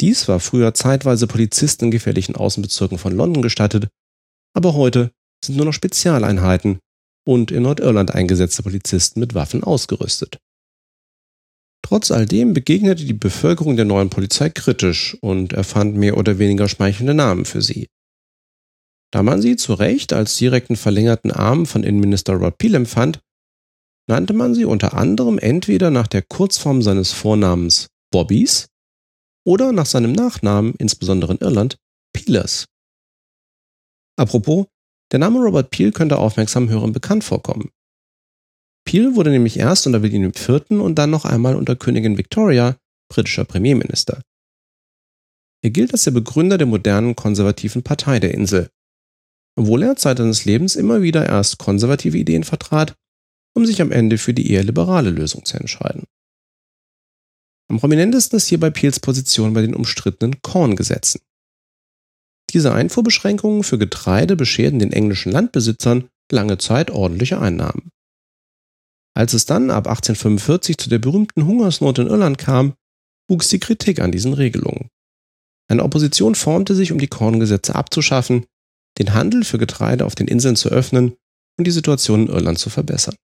Dies 0.00 0.26
war 0.26 0.40
früher 0.40 0.74
zeitweise 0.74 1.28
Polizisten 1.28 1.84
in 1.84 1.90
gefährlichen 1.92 2.34
Außenbezirken 2.34 2.98
von 2.98 3.14
London 3.14 3.40
gestattet, 3.40 3.88
aber 4.52 4.74
heute 4.74 5.12
sind 5.44 5.56
nur 5.56 5.66
noch 5.66 5.72
Spezialeinheiten 5.72 6.80
und 7.24 7.52
in 7.52 7.62
Nordirland 7.62 8.10
eingesetzte 8.10 8.64
Polizisten 8.64 9.20
mit 9.20 9.34
Waffen 9.34 9.62
ausgerüstet. 9.62 10.38
Trotz 11.82 12.10
all 12.10 12.26
dem 12.26 12.54
begegnete 12.54 13.04
die 13.04 13.12
Bevölkerung 13.12 13.76
der 13.76 13.84
neuen 13.84 14.08
Polizei 14.08 14.48
kritisch 14.48 15.16
und 15.20 15.52
erfand 15.52 15.96
mehr 15.96 16.16
oder 16.16 16.38
weniger 16.38 16.68
schmeichelnde 16.68 17.14
Namen 17.14 17.44
für 17.44 17.60
sie. 17.60 17.88
Da 19.12 19.22
man 19.22 19.42
sie 19.42 19.56
zu 19.56 19.74
Recht 19.74 20.12
als 20.12 20.36
direkten 20.36 20.76
verlängerten 20.76 21.30
Arm 21.30 21.66
von 21.66 21.82
Innenminister 21.82 22.34
Rod 22.34 22.56
Peel 22.56 22.74
empfand, 22.74 23.20
nannte 24.08 24.32
man 24.32 24.54
sie 24.54 24.64
unter 24.64 24.94
anderem 24.94 25.38
entweder 25.38 25.90
nach 25.90 26.06
der 26.06 26.22
Kurzform 26.22 26.82
seines 26.82 27.12
Vornamens 27.12 27.88
Bobbies 28.10 28.68
oder 29.44 29.72
nach 29.72 29.86
seinem 29.86 30.12
Nachnamen, 30.12 30.74
insbesondere 30.78 31.32
in 31.32 31.38
Irland, 31.38 31.76
Peelers. 32.14 32.66
Apropos, 34.16 34.66
der 35.10 35.18
Name 35.18 35.40
Robert 35.40 35.70
Peel 35.70 35.92
könnte 35.92 36.18
aufmerksam 36.18 36.68
Hörern 36.68 36.92
bekannt 36.92 37.24
vorkommen. 37.24 37.70
Peel 38.92 39.16
wurde 39.16 39.30
nämlich 39.30 39.58
erst 39.58 39.86
unter 39.86 40.02
William 40.02 40.32
IV. 40.36 40.68
und 40.68 40.96
dann 40.96 41.08
noch 41.08 41.24
einmal 41.24 41.56
unter 41.56 41.76
Königin 41.76 42.18
Victoria 42.18 42.76
britischer 43.08 43.46
Premierminister. 43.46 44.20
Er 45.64 45.70
gilt 45.70 45.92
als 45.92 46.04
der 46.04 46.10
Begründer 46.10 46.58
der 46.58 46.66
modernen 46.66 47.16
konservativen 47.16 47.82
Partei 47.82 48.20
der 48.20 48.34
Insel, 48.34 48.68
obwohl 49.56 49.82
er 49.82 49.96
Zeit 49.96 50.18
seines 50.18 50.44
Lebens 50.44 50.76
immer 50.76 51.00
wieder 51.00 51.24
erst 51.24 51.56
konservative 51.56 52.18
Ideen 52.18 52.44
vertrat, 52.44 52.94
um 53.54 53.64
sich 53.64 53.80
am 53.80 53.92
Ende 53.92 54.18
für 54.18 54.34
die 54.34 54.50
eher 54.50 54.62
liberale 54.62 55.08
Lösung 55.08 55.46
zu 55.46 55.56
entscheiden. 55.56 56.04
Am 57.70 57.80
prominentesten 57.80 58.36
ist 58.36 58.48
hierbei 58.48 58.68
Peels 58.68 59.00
Position 59.00 59.54
bei 59.54 59.62
den 59.62 59.74
umstrittenen 59.74 60.42
Korngesetzen. 60.42 61.22
Diese 62.50 62.74
Einfuhrbeschränkungen 62.74 63.62
für 63.62 63.78
Getreide 63.78 64.36
bescherten 64.36 64.80
den 64.80 64.92
englischen 64.92 65.32
Landbesitzern 65.32 66.10
lange 66.30 66.58
Zeit 66.58 66.90
ordentliche 66.90 67.40
Einnahmen. 67.40 67.90
Als 69.14 69.34
es 69.34 69.46
dann 69.46 69.70
ab 69.70 69.86
1845 69.86 70.78
zu 70.78 70.88
der 70.88 70.98
berühmten 70.98 71.46
Hungersnot 71.46 71.98
in 71.98 72.06
Irland 72.06 72.38
kam, 72.38 72.74
wuchs 73.28 73.48
die 73.48 73.60
Kritik 73.60 74.00
an 74.00 74.12
diesen 74.12 74.32
Regelungen. 74.32 74.88
Eine 75.68 75.84
Opposition 75.84 76.34
formte 76.34 76.74
sich, 76.74 76.92
um 76.92 76.98
die 76.98 77.08
Korngesetze 77.08 77.74
abzuschaffen, 77.74 78.46
den 78.98 79.14
Handel 79.14 79.44
für 79.44 79.58
Getreide 79.58 80.04
auf 80.04 80.14
den 80.14 80.28
Inseln 80.28 80.56
zu 80.56 80.68
öffnen 80.68 81.16
und 81.58 81.66
die 81.66 81.70
Situation 81.70 82.26
in 82.26 82.32
Irland 82.32 82.58
zu 82.58 82.70
verbessern. 82.70 83.16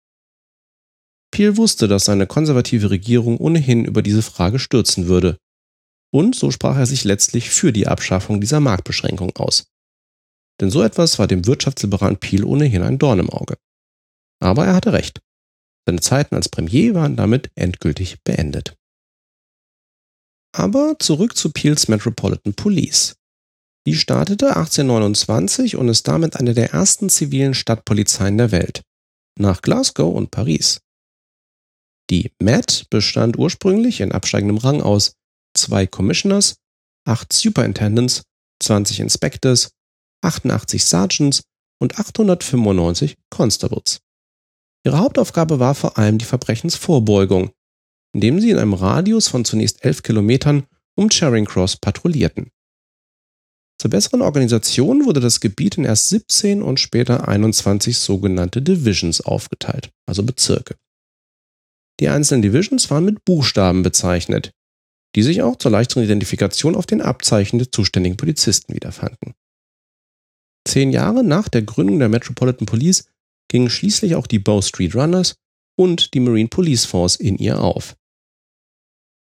Peel 1.32 1.58
wusste, 1.58 1.88
dass 1.88 2.06
seine 2.06 2.26
konservative 2.28 2.90
Regierung 2.90 3.38
ohnehin 3.38 3.86
über 3.86 4.02
diese 4.02 4.22
Frage 4.22 4.60
stürzen 4.60 5.08
würde 5.08 5.38
und 6.14 6.36
so 6.36 6.52
sprach 6.52 6.78
er 6.78 6.86
sich 6.86 7.04
letztlich 7.04 7.50
für 7.50 7.74
die 7.74 7.88
Abschaffung 7.88 8.40
dieser 8.40 8.60
Marktbeschränkung 8.60 9.36
aus. 9.38 9.68
Denn 10.60 10.72
so 10.72 10.82
etwas 10.82 11.20
war 11.20 11.28
dem 11.28 11.46
wirtschaftsliberalen 11.46 12.18
Peel 12.18 12.44
ohnehin 12.44 12.82
ein 12.82 12.98
Dorn 12.98 13.20
im 13.20 13.30
Auge. 13.30 13.58
Aber 14.40 14.66
er 14.66 14.76
hatte 14.76 14.94
recht. 14.94 15.20
Seine 15.88 16.02
Zeiten 16.02 16.36
als 16.36 16.50
Premier 16.50 16.94
waren 16.96 17.16
damit 17.16 17.50
endgültig 17.56 18.22
beendet. 18.26 18.76
Aber 20.54 20.98
zurück 21.00 21.38
zu 21.38 21.52
Peels 21.52 21.88
Metropolitan 21.88 22.54
Police. 22.54 23.16
Die 23.88 23.96
startete 23.96 24.58
1829 24.58 25.78
und 25.78 25.88
ist 25.88 26.06
damit 26.10 26.36
eine 26.36 26.54
der 26.54 26.74
ersten 26.74 27.08
zivilen 27.08 27.54
Stadtpolizeien 27.54 28.38
der 28.38 28.52
Welt, 28.52 28.82
nach 29.40 29.62
Glasgow 29.62 30.14
und 30.14 30.30
Paris. 30.30 30.82
Die 32.10 32.34
Met 32.42 32.88
bestand 32.90 33.38
ursprünglich 33.38 34.02
in 34.02 34.12
absteigendem 34.12 34.58
Rang 34.58 34.82
aus 34.82 35.14
zwei 35.56 35.88
Commissioners, 35.88 36.58
acht 37.08 37.32
Superintendents, 37.32 38.24
20 38.62 39.00
Inspectors, 39.00 39.70
88 40.22 40.84
Sergeants 40.84 41.44
und 41.80 41.98
895 41.98 43.16
Constables. 43.30 44.02
Ihre 44.88 45.00
Hauptaufgabe 45.00 45.60
war 45.60 45.76
vor 45.76 45.98
allem 45.98 46.18
die 46.18 46.24
Verbrechensvorbeugung, 46.24 47.52
indem 48.14 48.40
sie 48.40 48.52
in 48.52 48.58
einem 48.58 48.74
Radius 48.74 49.28
von 49.28 49.44
zunächst 49.44 49.84
11 49.84 50.02
Kilometern 50.02 50.66
um 50.96 51.10
Charing 51.12 51.44
Cross 51.44 51.76
patrouillierten. 51.76 52.52
Zur 53.82 53.92
besseren 53.92 54.22
Organisation 54.22 55.04
wurde 55.04 55.20
das 55.20 55.42
Gebiet 55.42 55.78
in 55.78 55.84
erst 55.84 56.08
17 56.08 56.62
und 56.62 56.80
später 56.80 57.28
21 57.28 57.98
sogenannte 57.98 58.62
Divisions 58.62 59.20
aufgeteilt, 59.20 59.92
also 60.06 60.24
Bezirke. 60.24 60.78
Die 62.00 62.08
einzelnen 62.08 62.42
Divisions 62.42 62.90
waren 62.90 63.04
mit 63.04 63.26
Buchstaben 63.26 63.84
bezeichnet, 63.84 64.52
die 65.18 65.24
sich 65.24 65.42
auch 65.42 65.58
zur 65.58 65.72
leichteren 65.72 66.06
Identifikation 66.06 66.76
auf 66.76 66.86
den 66.86 67.02
Abzeichen 67.02 67.60
der 67.60 67.74
zuständigen 67.74 68.16
Polizisten 68.16 68.74
wiederfanden. 68.74 69.34
Zehn 70.66 70.92
Jahre 70.92 71.26
nach 71.26 71.50
der 71.50 71.64
Gründung 71.64 72.00
der 72.00 72.08
Metropolitan 72.08 72.66
Police 72.66 73.10
gingen 73.50 73.70
schließlich 73.70 74.16
auch 74.16 74.28
die 74.28 74.40
Bow 74.40 74.62
Street 74.62 74.96
Runners 74.96 75.36
und 75.78 76.14
die 76.14 76.20
Marine 76.20 76.50
Police 76.50 76.86
Force 76.86 77.16
in 77.16 77.38
ihr 77.38 77.62
auf. 77.62 77.96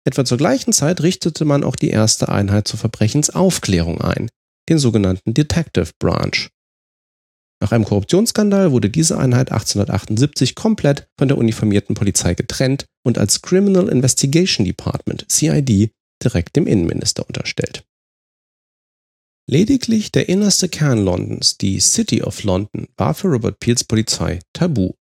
Etwa 0.06 0.24
zur 0.24 0.38
gleichen 0.38 0.72
Zeit 0.72 1.02
richtete 1.02 1.44
man 1.44 1.64
auch 1.64 1.76
die 1.76 1.88
erste 1.88 2.28
Einheit 2.28 2.68
zur 2.68 2.78
Verbrechensaufklärung 2.78 4.00
ein, 4.02 4.28
den 4.68 4.78
sogenannten 4.78 5.32
Detective 5.32 5.90
Branch. 5.98 6.50
Nach 7.62 7.72
einem 7.72 7.86
Korruptionsskandal 7.86 8.72
wurde 8.72 8.90
diese 8.90 9.16
Einheit 9.16 9.50
1878 9.50 10.54
komplett 10.54 11.08
von 11.18 11.28
der 11.28 11.38
uniformierten 11.38 11.94
Polizei 11.94 12.34
getrennt 12.34 12.84
und 13.06 13.16
als 13.16 13.40
Criminal 13.40 13.88
Investigation 13.88 14.66
Department 14.66 15.24
CID 15.30 15.90
direkt 16.22 16.56
dem 16.56 16.66
Innenminister 16.66 17.26
unterstellt. 17.26 17.84
Lediglich 19.46 20.10
der 20.10 20.28
innerste 20.30 20.70
Kern 20.70 21.04
Londons, 21.04 21.58
die 21.58 21.78
City 21.78 22.22
of 22.22 22.44
London, 22.44 22.88
war 22.96 23.12
für 23.12 23.28
Robert 23.28 23.60
Peels 23.60 23.84
Polizei 23.84 24.40
tabu. 24.54 24.94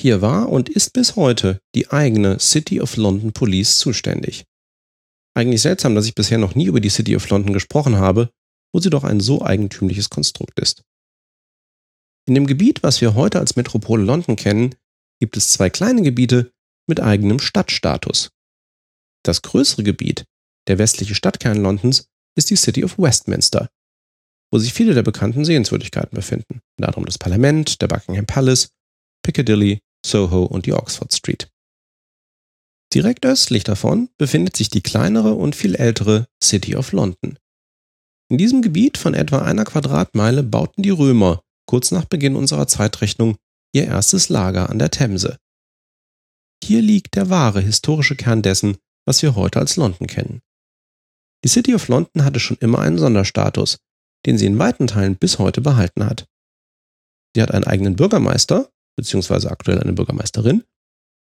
Hier 0.00 0.20
war 0.20 0.50
und 0.50 0.68
ist 0.68 0.92
bis 0.92 1.16
heute 1.16 1.60
die 1.74 1.88
eigene 1.88 2.38
City 2.40 2.82
of 2.82 2.96
London 2.96 3.32
Police 3.32 3.78
zuständig. 3.78 4.44
Eigentlich 5.34 5.62
seltsam, 5.62 5.94
dass 5.94 6.06
ich 6.06 6.14
bisher 6.14 6.36
noch 6.36 6.54
nie 6.54 6.66
über 6.66 6.80
die 6.80 6.90
City 6.90 7.16
of 7.16 7.28
London 7.30 7.54
gesprochen 7.54 7.96
habe, 7.96 8.30
wo 8.74 8.80
sie 8.80 8.90
doch 8.90 9.02
ein 9.02 9.20
so 9.20 9.40
eigentümliches 9.40 10.10
Konstrukt 10.10 10.60
ist. 10.60 10.82
In 12.26 12.34
dem 12.34 12.46
Gebiet, 12.46 12.82
was 12.82 13.00
wir 13.00 13.14
heute 13.14 13.38
als 13.38 13.56
Metropole 13.56 14.04
London 14.04 14.36
kennen, 14.36 14.74
gibt 15.20 15.36
es 15.38 15.52
zwei 15.52 15.70
kleine 15.70 16.02
Gebiete 16.02 16.52
mit 16.86 17.00
eigenem 17.00 17.38
Stadtstatus. 17.38 18.30
Das 19.22 19.40
größere 19.40 19.84
Gebiet, 19.84 20.24
der 20.68 20.78
westliche 20.78 21.14
Stadtkern 21.14 21.62
Londons, 21.62 22.08
ist 22.36 22.50
die 22.50 22.56
City 22.56 22.84
of 22.84 22.98
Westminster, 22.98 23.68
wo 24.52 24.58
sich 24.58 24.72
viele 24.72 24.94
der 24.94 25.02
bekannten 25.02 25.44
Sehenswürdigkeiten 25.44 26.14
befinden, 26.14 26.60
anderem 26.80 27.06
das 27.06 27.18
Parlament, 27.18 27.80
der 27.80 27.88
Buckingham 27.88 28.26
Palace, 28.26 28.68
Piccadilly, 29.22 29.80
Soho 30.04 30.44
und 30.44 30.66
die 30.66 30.72
Oxford 30.72 31.12
Street. 31.12 31.50
Direkt 32.92 33.26
östlich 33.26 33.64
davon 33.64 34.08
befindet 34.18 34.56
sich 34.56 34.68
die 34.68 34.82
kleinere 34.82 35.34
und 35.34 35.56
viel 35.56 35.74
ältere 35.74 36.28
City 36.42 36.76
of 36.76 36.92
London. 36.92 37.38
In 38.30 38.38
diesem 38.38 38.62
Gebiet 38.62 38.98
von 38.98 39.14
etwa 39.14 39.42
einer 39.42 39.64
Quadratmeile 39.64 40.42
bauten 40.42 40.82
die 40.82 40.90
Römer 40.90 41.42
kurz 41.66 41.90
nach 41.90 42.04
Beginn 42.04 42.36
unserer 42.36 42.66
Zeitrechnung 42.68 43.36
ihr 43.74 43.86
erstes 43.86 44.28
Lager 44.28 44.70
an 44.70 44.78
der 44.78 44.90
Themse. 44.90 45.38
Hier 46.62 46.80
liegt 46.80 47.16
der 47.16 47.30
wahre 47.30 47.60
historische 47.60 48.16
Kern 48.16 48.42
dessen, 48.42 48.76
was 49.06 49.22
wir 49.22 49.34
heute 49.34 49.58
als 49.58 49.76
London 49.76 50.06
kennen. 50.06 50.40
Die 51.44 51.48
City 51.48 51.74
of 51.74 51.88
London 51.88 52.24
hatte 52.24 52.40
schon 52.40 52.56
immer 52.60 52.78
einen 52.78 52.98
Sonderstatus, 52.98 53.78
den 54.26 54.38
sie 54.38 54.46
in 54.46 54.58
weiten 54.58 54.86
Teilen 54.86 55.16
bis 55.16 55.38
heute 55.38 55.60
behalten 55.60 56.06
hat. 56.06 56.26
Sie 57.36 57.42
hat 57.42 57.50
einen 57.50 57.64
eigenen 57.64 57.96
Bürgermeister, 57.96 58.70
beziehungsweise 58.96 59.50
aktuell 59.50 59.78
eine 59.78 59.92
Bürgermeisterin, 59.92 60.64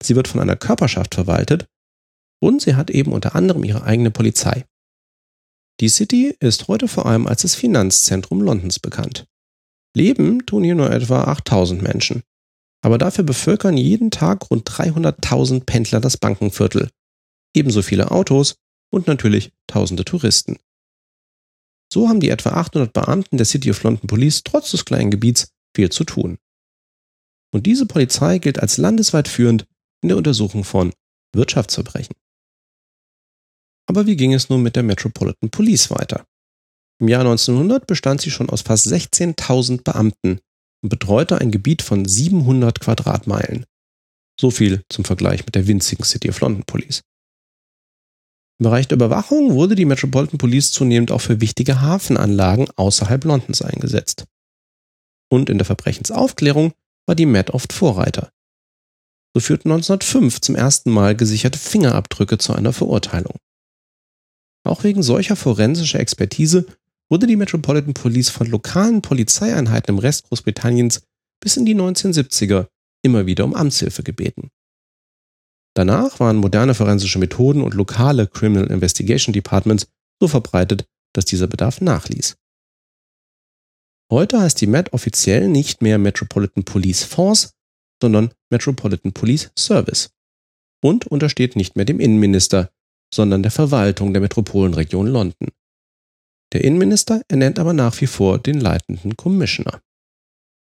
sie 0.03 0.15
wird 0.15 0.27
von 0.27 0.41
einer 0.41 0.55
Körperschaft 0.55 1.15
verwaltet 1.15 1.67
und 2.41 2.61
sie 2.61 2.75
hat 2.75 2.91
eben 2.91 3.13
unter 3.13 3.35
anderem 3.35 3.63
ihre 3.63 3.83
eigene 3.83 4.11
Polizei. 4.11 4.65
Die 5.79 5.89
City 5.89 6.35
ist 6.39 6.67
heute 6.67 6.87
vor 6.87 7.05
allem 7.05 7.27
als 7.27 7.41
das 7.41 7.55
Finanzzentrum 7.55 8.41
Londons 8.41 8.79
bekannt. 8.79 9.25
Leben 9.95 10.45
tun 10.45 10.63
hier 10.63 10.75
nur 10.75 10.91
etwa 10.91 11.23
8000 11.23 11.81
Menschen. 11.81 12.21
Aber 12.81 12.97
dafür 12.97 13.23
bevölkern 13.23 13.77
jeden 13.77 14.11
Tag 14.11 14.51
rund 14.51 14.69
300.000 14.69 15.65
Pendler 15.65 15.99
das 15.99 16.17
Bankenviertel. 16.17 16.91
Ebenso 17.55 17.81
viele 17.81 18.11
Autos 18.11 18.55
und 18.91 19.07
natürlich 19.07 19.51
tausende 19.67 20.05
Touristen. 20.05 20.57
So 21.91 22.09
haben 22.09 22.19
die 22.19 22.29
etwa 22.29 22.51
800 22.51 22.91
Beamten 22.93 23.37
der 23.37 23.45
City 23.45 23.69
of 23.71 23.83
London 23.83 24.07
Police 24.07 24.43
trotz 24.43 24.71
des 24.71 24.85
kleinen 24.85 25.11
Gebiets 25.11 25.53
viel 25.75 25.89
zu 25.89 26.03
tun. 26.03 26.37
Und 27.53 27.65
diese 27.65 27.85
Polizei 27.85 28.39
gilt 28.39 28.59
als 28.59 28.77
landesweit 28.77 29.27
führend 29.27 29.65
in 30.01 30.09
der 30.09 30.17
Untersuchung 30.17 30.63
von 30.63 30.93
Wirtschaftsverbrechen. 31.33 32.15
Aber 33.87 34.07
wie 34.07 34.15
ging 34.15 34.33
es 34.33 34.49
nun 34.49 34.61
mit 34.61 34.75
der 34.75 34.83
Metropolitan 34.83 35.49
Police 35.51 35.89
weiter? 35.89 36.25
Im 36.99 37.07
Jahr 37.07 37.21
1900 37.21 37.87
bestand 37.87 38.21
sie 38.21 38.31
schon 38.31 38.49
aus 38.49 38.61
fast 38.61 38.87
16.000 38.87 39.83
Beamten 39.83 40.39
und 40.81 40.89
betreute 40.89 41.39
ein 41.39 41.51
Gebiet 41.51 41.81
von 41.81 42.05
700 42.05 42.79
Quadratmeilen. 42.79 43.65
So 44.39 44.51
viel 44.51 44.83
zum 44.89 45.05
Vergleich 45.05 45.45
mit 45.45 45.55
der 45.55 45.67
winzigen 45.67 46.03
City 46.03 46.29
of 46.29 46.39
London 46.41 46.63
Police. 46.65 47.01
Im 48.59 48.63
Bereich 48.63 48.87
der 48.87 48.95
Überwachung 48.95 49.53
wurde 49.53 49.75
die 49.75 49.85
Metropolitan 49.85 50.37
Police 50.37 50.71
zunehmend 50.71 51.11
auch 51.11 51.19
für 51.19 51.41
wichtige 51.41 51.81
Hafenanlagen 51.81 52.67
außerhalb 52.77 53.25
Londons 53.25 53.61
eingesetzt. 53.61 54.25
Und 55.29 55.49
in 55.49 55.57
der 55.57 55.65
Verbrechensaufklärung 55.65 56.73
war 57.05 57.15
die 57.15 57.25
Met 57.25 57.49
oft 57.49 57.73
Vorreiter. 57.73 58.31
So 59.33 59.41
führten 59.41 59.71
1905 59.71 60.39
zum 60.39 60.55
ersten 60.55 60.89
Mal 60.89 61.15
gesicherte 61.15 61.59
Fingerabdrücke 61.59 62.37
zu 62.37 62.53
einer 62.53 62.71
Verurteilung. 62.71 63.35
Auch 64.63 64.85
wegen 64.85 65.03
solcher 65.03 65.35
forensischer 65.35 65.99
Expertise 65.99 66.65
wurde 67.09 67.27
die 67.27 67.35
Metropolitan 67.35 67.93
Police 67.93 68.29
von 68.29 68.47
lokalen 68.47 69.01
Polizeieinheiten 69.01 69.95
im 69.95 69.99
Rest 69.99 70.29
Großbritanniens 70.29 71.01
bis 71.41 71.57
in 71.57 71.65
die 71.65 71.75
1970er 71.75 72.67
immer 73.03 73.25
wieder 73.25 73.43
um 73.43 73.53
Amtshilfe 73.53 74.01
gebeten. 74.01 74.49
Danach 75.75 76.19
waren 76.19 76.37
moderne 76.37 76.73
forensische 76.73 77.19
Methoden 77.19 77.61
und 77.61 77.73
lokale 77.73 78.27
Criminal 78.27 78.71
Investigation 78.71 79.33
Departments 79.33 79.87
so 80.21 80.27
verbreitet, 80.27 80.87
dass 81.13 81.25
dieser 81.25 81.47
Bedarf 81.47 81.81
nachließ. 81.81 82.37
Heute 84.11 84.39
heißt 84.39 84.61
die 84.61 84.67
Met 84.67 84.93
offiziell 84.93 85.49
nicht 85.49 85.81
mehr 85.81 85.97
Metropolitan 85.97 86.63
Police 86.63 87.03
Force, 87.03 87.53
sondern 88.01 88.31
Metropolitan 88.51 89.13
Police 89.13 89.51
Service 89.57 90.11
und 90.83 91.07
untersteht 91.07 91.55
nicht 91.55 91.75
mehr 91.75 91.85
dem 91.85 91.99
Innenminister, 91.99 92.71
sondern 93.13 93.43
der 93.43 93.51
Verwaltung 93.51 94.13
der 94.13 94.21
Metropolenregion 94.21 95.07
London. 95.07 95.49
Der 96.53 96.63
Innenminister 96.63 97.21
ernennt 97.27 97.59
aber 97.59 97.73
nach 97.73 97.99
wie 97.99 98.07
vor 98.07 98.39
den 98.39 98.61
leitenden 98.61 99.17
Commissioner. 99.17 99.81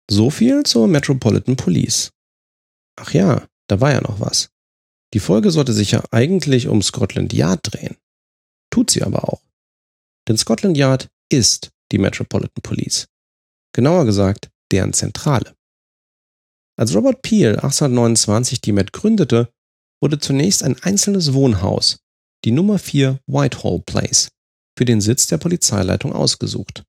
So 0.10 0.29
viel 0.29 0.63
zur 0.63 0.88
Metropolitan 0.88 1.55
Police. 1.55 2.12
Ach 2.95 3.13
ja, 3.13 3.45
da 3.67 3.81
war 3.81 3.91
ja 3.91 4.01
noch 4.01 4.19
was. 4.19 4.49
Die 5.13 5.20
Folge 5.20 5.52
sollte 5.52 5.74
sich 5.74 5.91
ja 5.91 6.04
eigentlich 6.12 6.67
um 6.67 6.82
Scotland 6.82 7.34
Yard 7.34 7.62
drehen. 7.63 7.98
Tut 8.70 8.91
sie 8.91 9.04
aber 9.04 9.30
auch. 9.30 9.41
Denn 10.28 10.38
Scotland 10.38 10.78
Yard 10.78 11.08
ist 11.32 11.72
die 11.91 11.98
Metropolitan 11.98 12.62
Police. 12.62 13.08
Genauer 13.74 14.06
gesagt, 14.06 14.50
deren 14.72 14.93
Zentrale. 14.93 15.56
Als 16.78 16.93
Robert 16.93 17.22
Peel 17.22 17.56
1829 17.56 18.62
die 18.62 18.72
Met 18.72 18.93
gründete, 18.93 19.50
wurde 20.02 20.20
zunächst 20.20 20.63
ein 20.63 20.82
einzelnes 20.84 21.34
Wohnhaus, 21.34 22.00
die 22.46 22.52
Nummer 22.52 22.78
4 22.78 23.20
Whitehall 23.26 23.82
Place, 23.86 24.30
für 24.78 24.86
den 24.86 25.02
Sitz 25.02 25.26
der 25.28 25.38
Polizeileitung 25.38 26.13
ausgesucht. 26.13 26.84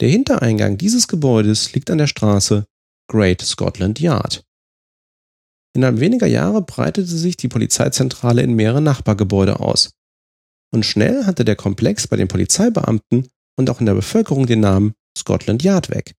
Der 0.00 0.08
Hintereingang 0.08 0.78
dieses 0.78 1.08
Gebäudes 1.08 1.72
liegt 1.72 1.90
an 1.90 1.98
der 1.98 2.06
Straße 2.06 2.66
Great 3.10 3.40
Scotland 3.42 3.98
Yard. 3.98 4.45
Innerhalb 5.76 6.00
weniger 6.00 6.26
Jahre 6.26 6.62
breitete 6.62 7.06
sich 7.06 7.36
die 7.36 7.48
Polizeizentrale 7.48 8.40
in 8.40 8.54
mehrere 8.54 8.80
Nachbargebäude 8.80 9.60
aus. 9.60 9.90
Und 10.72 10.86
schnell 10.86 11.26
hatte 11.26 11.44
der 11.44 11.54
Komplex 11.54 12.08
bei 12.08 12.16
den 12.16 12.28
Polizeibeamten 12.28 13.28
und 13.58 13.68
auch 13.68 13.80
in 13.80 13.84
der 13.84 13.92
Bevölkerung 13.92 14.46
den 14.46 14.60
Namen 14.60 14.94
Scotland 15.18 15.62
Yard 15.62 15.90
weg. 15.90 16.14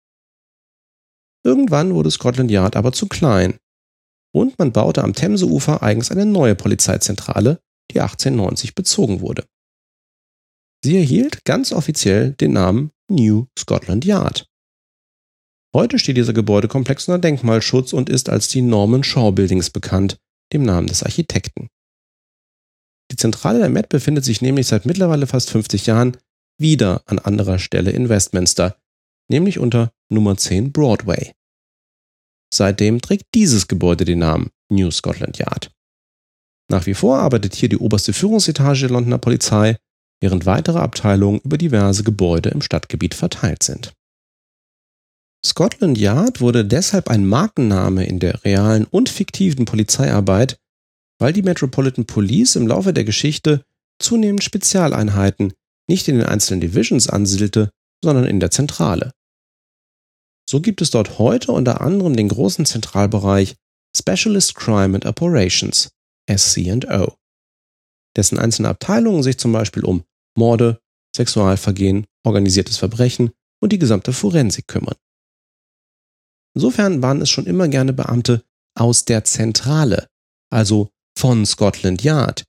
Irgendwann 1.44 1.96
wurde 1.96 2.12
Scotland 2.12 2.52
Yard 2.52 2.76
aber 2.76 2.94
zu 2.94 3.08
klein 3.08 3.58
und 4.32 4.60
man 4.60 4.74
baute 4.74 5.04
am 5.04 5.16
Themseufer 5.16 5.82
eigens 5.82 6.12
eine 6.12 6.28
neue 6.28 6.54
Polizeizentrale, 6.54 7.60
die 7.92 8.00
1890 8.00 8.76
bezogen 8.76 9.22
wurde. 9.22 9.48
Sie 10.84 10.98
erhielt 10.98 11.46
ganz 11.46 11.72
offiziell 11.72 12.34
den 12.34 12.54
Namen 12.54 12.92
New 13.10 13.48
Scotland 13.58 14.06
Yard. 14.06 14.47
Heute 15.78 16.00
steht 16.00 16.18
dieser 16.18 16.34
Gebäudekomplex 16.34 17.08
unter 17.08 17.20
Denkmalschutz 17.20 17.94
und 17.94 18.10
ist 18.10 18.30
als 18.30 18.48
die 18.48 18.64
Norman 18.64 19.04
Shaw 19.04 19.32
Buildings 19.32 19.70
bekannt, 19.70 20.18
dem 20.52 20.64
Namen 20.64 20.88
des 20.88 21.04
Architekten. 21.04 21.70
Die 23.12 23.16
Zentrale 23.16 23.60
der 23.60 23.70
Met 23.70 23.88
befindet 23.88 24.26
sich 24.26 24.42
nämlich 24.42 24.66
seit 24.66 24.88
mittlerweile 24.88 25.28
fast 25.28 25.52
50 25.52 25.86
Jahren 25.86 26.18
wieder 26.60 27.04
an 27.06 27.20
anderer 27.20 27.60
Stelle 27.60 27.92
in 27.92 28.10
Westminster, 28.10 28.76
nämlich 29.30 29.60
unter 29.60 29.92
Nummer 30.12 30.36
10 30.36 30.72
Broadway. 30.72 31.36
Seitdem 32.52 33.00
trägt 33.00 33.26
dieses 33.36 33.68
Gebäude 33.68 34.04
den 34.04 34.18
Namen 34.18 34.50
New 34.72 34.90
Scotland 34.90 35.38
Yard. 35.38 35.70
Nach 36.72 36.88
wie 36.88 36.96
vor 36.96 37.20
arbeitet 37.20 37.54
hier 37.54 37.70
die 37.70 37.78
oberste 37.78 38.14
Führungsetage 38.14 38.80
der 38.80 38.90
Londoner 38.90 39.20
Polizei, 39.20 39.78
während 40.22 40.48
weitere 40.48 40.80
Abteilungen 40.80 41.40
über 41.42 41.60
diverse 41.60 42.04
Gebäude 42.04 42.50
im 42.50 42.64
Stadtgebiet 42.64 43.14
verteilt 43.14 43.62
sind. 43.62 43.94
Scotland 45.48 45.98
Yard 45.98 46.42
wurde 46.42 46.66
deshalb 46.66 47.10
ein 47.10 47.26
Markenname 47.26 48.06
in 48.06 48.20
der 48.20 48.44
realen 48.44 48.84
und 48.84 49.08
fiktiven 49.08 49.64
Polizeiarbeit, 49.64 50.60
weil 51.20 51.32
die 51.32 51.42
Metropolitan 51.42 52.06
Police 52.06 52.58
im 52.58 52.68
Laufe 52.68 52.92
der 52.92 53.06
Geschichte 53.06 53.64
zunehmend 53.98 54.44
Spezialeinheiten 54.44 55.54
nicht 55.90 56.10
in 56.10 56.18
den 56.18 56.28
einzelnen 56.28 56.60
Divisions 56.60 57.08
ansiedelte, 57.08 57.72
sondern 58.04 58.26
in 58.26 58.42
der 58.42 58.52
Zentrale. 58.52 59.14
So 60.50 60.60
gibt 60.60 60.82
es 60.82 60.92
dort 60.92 61.18
heute 61.18 61.54
unter 61.54 61.80
anderem 61.80 62.18
den 62.18 62.28
großen 62.28 62.66
Zentralbereich 62.66 63.56
Specialist 63.96 64.54
Crime 64.54 64.96
and 64.96 65.06
Operations, 65.06 65.92
SC&O, 66.30 67.16
dessen 68.18 68.38
einzelne 68.38 68.68
Abteilungen 68.68 69.24
sich 69.24 69.38
zum 69.38 69.54
Beispiel 69.54 69.86
um 69.86 70.04
Morde, 70.38 70.82
Sexualvergehen, 71.16 72.06
organisiertes 72.26 72.76
Verbrechen 72.76 73.32
und 73.62 73.72
die 73.72 73.80
gesamte 73.80 74.12
Forensik 74.12 74.68
kümmern. 74.68 74.96
Insofern 76.58 77.04
waren 77.04 77.22
es 77.22 77.30
schon 77.30 77.46
immer 77.46 77.68
gerne 77.68 77.94
Beamte 77.94 78.44
aus 78.76 79.06
der 79.06 79.24
Zentrale, 79.24 80.08
also 80.50 80.90
von 81.16 81.46
Scotland 81.46 82.02
Yard, 82.02 82.46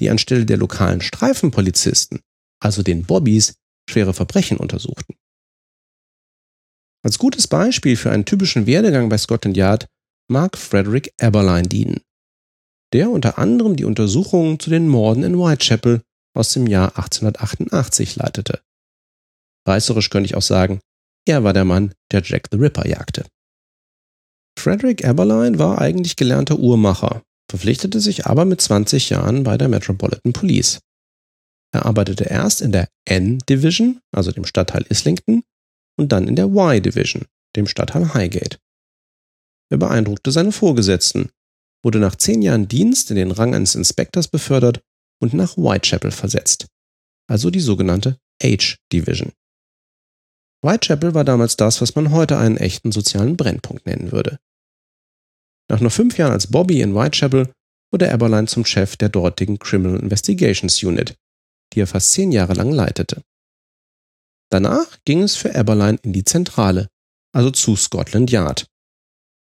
die 0.00 0.08
anstelle 0.08 0.46
der 0.46 0.56
lokalen 0.56 1.02
Streifenpolizisten, 1.02 2.22
also 2.62 2.82
den 2.82 3.04
Bobbys, 3.04 3.56
schwere 3.90 4.14
Verbrechen 4.14 4.56
untersuchten. 4.56 5.16
Als 7.04 7.18
gutes 7.18 7.46
Beispiel 7.46 7.98
für 7.98 8.10
einen 8.10 8.24
typischen 8.24 8.64
Werdegang 8.64 9.10
bei 9.10 9.18
Scotland 9.18 9.58
Yard 9.58 9.86
mag 10.28 10.56
Frederick 10.56 11.12
Eberlein 11.20 11.68
dienen, 11.68 12.00
der 12.94 13.10
unter 13.10 13.36
anderem 13.36 13.76
die 13.76 13.84
Untersuchungen 13.84 14.58
zu 14.58 14.70
den 14.70 14.88
Morden 14.88 15.24
in 15.24 15.36
Whitechapel 15.36 16.00
aus 16.34 16.54
dem 16.54 16.66
Jahr 16.66 16.96
1888 16.96 18.16
leitete. 18.16 18.62
Reißerisch 19.68 20.08
könnte 20.08 20.24
ich 20.24 20.36
auch 20.36 20.42
sagen, 20.42 20.80
er 21.26 21.44
war 21.44 21.52
der 21.52 21.64
Mann, 21.64 21.92
der 22.12 22.22
Jack 22.22 22.48
the 22.50 22.56
Ripper 22.56 22.86
jagte. 22.86 23.26
Frederick 24.58 25.04
Eberlein 25.04 25.58
war 25.58 25.80
eigentlich 25.80 26.16
gelernter 26.16 26.58
Uhrmacher, 26.58 27.22
verpflichtete 27.50 28.00
sich 28.00 28.26
aber 28.26 28.44
mit 28.44 28.60
20 28.60 29.10
Jahren 29.10 29.42
bei 29.42 29.58
der 29.58 29.68
Metropolitan 29.68 30.32
Police. 30.32 30.80
Er 31.72 31.84
arbeitete 31.84 32.24
erst 32.24 32.62
in 32.62 32.72
der 32.72 32.88
N 33.04 33.38
Division, 33.48 34.00
also 34.12 34.32
dem 34.32 34.44
Stadtteil 34.44 34.86
Islington, 34.88 35.42
und 35.98 36.12
dann 36.12 36.28
in 36.28 36.36
der 36.36 36.46
Y 36.46 36.82
Division, 36.82 37.26
dem 37.54 37.66
Stadtteil 37.66 38.14
Highgate. 38.14 38.58
Er 39.70 39.78
beeindruckte 39.78 40.30
seine 40.30 40.52
Vorgesetzten, 40.52 41.30
wurde 41.84 41.98
nach 41.98 42.16
zehn 42.16 42.42
Jahren 42.42 42.68
Dienst 42.68 43.10
in 43.10 43.16
den 43.16 43.30
Rang 43.30 43.54
eines 43.54 43.74
Inspektors 43.74 44.28
befördert 44.28 44.80
und 45.20 45.34
nach 45.34 45.56
Whitechapel 45.56 46.10
versetzt, 46.10 46.66
also 47.28 47.50
die 47.50 47.60
sogenannte 47.60 48.18
H 48.42 48.76
Division. 48.92 49.32
Whitechapel 50.62 51.14
war 51.14 51.24
damals 51.24 51.56
das, 51.56 51.80
was 51.80 51.94
man 51.94 52.10
heute 52.10 52.38
einen 52.38 52.56
echten 52.56 52.92
sozialen 52.92 53.36
Brennpunkt 53.36 53.86
nennen 53.86 54.12
würde. 54.12 54.38
Nach 55.68 55.80
nur 55.80 55.90
fünf 55.90 56.16
Jahren 56.18 56.32
als 56.32 56.48
Bobby 56.48 56.80
in 56.80 56.94
Whitechapel 56.94 57.52
wurde 57.92 58.10
Eberlein 58.10 58.46
zum 58.46 58.64
Chef 58.64 58.96
der 58.96 59.08
dortigen 59.08 59.58
Criminal 59.58 60.00
Investigations 60.00 60.82
Unit, 60.82 61.16
die 61.72 61.80
er 61.80 61.86
fast 61.86 62.12
zehn 62.12 62.32
Jahre 62.32 62.54
lang 62.54 62.70
leitete. 62.70 63.22
Danach 64.50 64.98
ging 65.04 65.22
es 65.22 65.36
für 65.36 65.54
Eberlein 65.54 65.98
in 66.02 66.12
die 66.12 66.24
Zentrale, 66.24 66.88
also 67.34 67.50
zu 67.50 67.76
Scotland 67.76 68.30
Yard. 68.30 68.66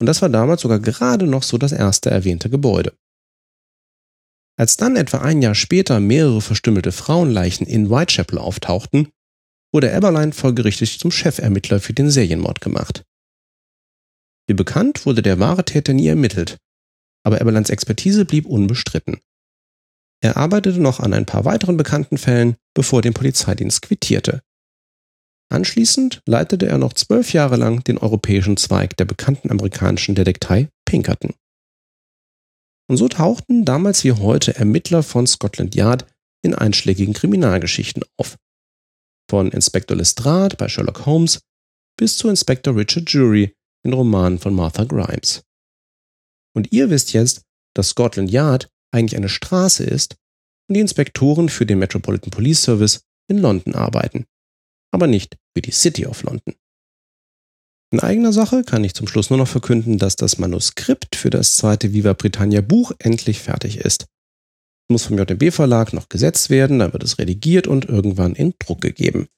Und 0.00 0.06
das 0.06 0.22
war 0.22 0.28
damals 0.28 0.62
sogar 0.62 0.78
gerade 0.78 1.26
noch 1.26 1.42
so 1.42 1.58
das 1.58 1.72
erste 1.72 2.10
erwähnte 2.10 2.50
Gebäude. 2.50 2.96
Als 4.56 4.76
dann 4.76 4.96
etwa 4.96 5.18
ein 5.18 5.42
Jahr 5.42 5.56
später 5.56 5.98
mehrere 5.98 6.40
verstümmelte 6.40 6.92
Frauenleichen 6.92 7.66
in 7.66 7.90
Whitechapel 7.90 8.38
auftauchten, 8.38 9.08
wurde 9.74 9.92
Eberlein 9.92 10.32
folgerichtig 10.32 11.00
zum 11.00 11.10
Chefermittler 11.10 11.80
für 11.80 11.92
den 11.92 12.08
Serienmord 12.08 12.60
gemacht. 12.60 13.04
Wie 14.46 14.54
bekannt 14.54 15.04
wurde 15.04 15.20
der 15.20 15.40
wahre 15.40 15.64
Täter 15.64 15.92
nie 15.92 16.06
ermittelt, 16.06 16.58
aber 17.24 17.40
Eberleins 17.40 17.70
Expertise 17.70 18.24
blieb 18.24 18.46
unbestritten. 18.46 19.20
Er 20.22 20.36
arbeitete 20.36 20.80
noch 20.80 21.00
an 21.00 21.12
ein 21.12 21.26
paar 21.26 21.44
weiteren 21.44 21.76
bekannten 21.76 22.18
Fällen, 22.18 22.56
bevor 22.72 23.00
er 23.00 23.02
den 23.02 23.14
Polizeidienst 23.14 23.82
quittierte. 23.82 24.42
Anschließend 25.52 26.22
leitete 26.24 26.66
er 26.66 26.78
noch 26.78 26.92
zwölf 26.92 27.32
Jahre 27.32 27.56
lang 27.56 27.82
den 27.82 27.98
europäischen 27.98 28.56
Zweig 28.56 28.96
der 28.96 29.04
bekannten 29.06 29.50
amerikanischen 29.50 30.14
Detektei 30.14 30.68
Pinkerton. 30.84 31.34
Und 32.88 32.96
so 32.96 33.08
tauchten 33.08 33.64
damals 33.64 34.04
wie 34.04 34.12
heute 34.12 34.54
Ermittler 34.54 35.02
von 35.02 35.26
Scotland 35.26 35.74
Yard 35.74 36.06
in 36.42 36.54
einschlägigen 36.54 37.14
Kriminalgeschichten 37.14 38.04
auf. 38.16 38.36
Von 39.30 39.50
Inspektor 39.50 39.96
Lestrade 39.96 40.56
bei 40.56 40.68
Sherlock 40.68 41.06
Holmes 41.06 41.40
bis 41.98 42.16
zu 42.16 42.28
Inspektor 42.28 42.76
Richard 42.76 43.10
Jury 43.10 43.54
in 43.84 43.92
Romanen 43.92 44.38
von 44.38 44.54
Martha 44.54 44.84
Grimes. 44.84 45.42
Und 46.56 46.72
ihr 46.72 46.90
wisst 46.90 47.12
jetzt, 47.12 47.42
dass 47.74 47.90
Scotland 47.90 48.30
Yard 48.30 48.68
eigentlich 48.92 49.16
eine 49.16 49.28
Straße 49.28 49.84
ist 49.84 50.16
und 50.68 50.74
die 50.76 50.80
Inspektoren 50.80 51.48
für 51.48 51.66
den 51.66 51.78
Metropolitan 51.78 52.30
Police 52.30 52.62
Service 52.62 53.00
in 53.28 53.38
London 53.38 53.74
arbeiten 53.74 54.26
aber 54.94 55.08
nicht 55.08 55.36
für 55.52 55.60
die 55.60 55.72
City 55.72 56.06
of 56.06 56.22
London. 56.22 56.54
In 57.92 57.98
eigener 57.98 58.32
Sache 58.32 58.62
kann 58.62 58.84
ich 58.84 58.94
zum 58.94 59.08
Schluss 59.08 59.28
nur 59.28 59.40
noch 59.40 59.48
verkünden, 59.48 59.98
dass 59.98 60.14
das 60.14 60.38
Manuskript 60.38 61.16
für 61.16 61.30
das 61.30 61.56
zweite 61.56 61.92
Viva 61.92 62.12
Britannia 62.12 62.60
Buch 62.60 62.92
endlich 63.00 63.40
fertig 63.40 63.78
ist. 63.78 64.06
Muss 64.88 65.06
vom 65.06 65.18
JB 65.18 65.52
Verlag 65.52 65.92
noch 65.92 66.08
gesetzt 66.08 66.50
werden, 66.50 66.78
dann 66.78 66.92
wird 66.92 67.02
es 67.02 67.18
redigiert 67.18 67.66
und 67.66 67.86
irgendwann 67.86 68.34
in 68.34 68.54
Druck 68.58 68.80
gegeben. 68.80 69.28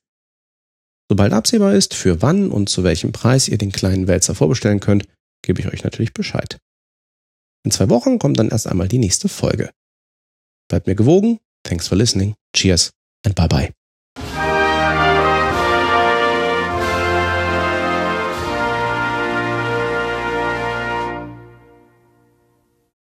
Sobald 1.09 1.33
absehbar 1.33 1.75
ist, 1.75 1.95
für 1.95 2.21
wann 2.23 2.51
und 2.51 2.69
zu 2.69 2.83
welchem 2.83 3.13
Preis 3.13 3.49
ihr 3.49 3.59
den 3.59 3.71
kleinen 3.71 4.09
Wälzer 4.09 4.35
vorbestellen 4.35 4.81
könnt, 4.81 5.07
gebe 5.43 5.61
ich 5.61 5.69
euch 5.69 5.85
natürlich 5.85 6.13
Bescheid. 6.13 6.59
In 7.65 7.71
zwei 7.71 7.89
Wochen 7.89 8.19
kommt 8.19 8.39
dann 8.39 8.49
erst 8.49 8.67
einmal 8.67 8.89
die 8.89 8.99
nächste 8.99 9.29
Folge. 9.29 9.71
Bleibt 10.69 10.87
mir 10.87 10.97
gewogen. 10.97 11.39
Thanks 11.65 11.89
for 11.89 11.97
listening. 11.97 12.35
Cheers 12.55 12.91
and 13.25 13.35
bye 13.35 13.49
bye. 13.49 13.86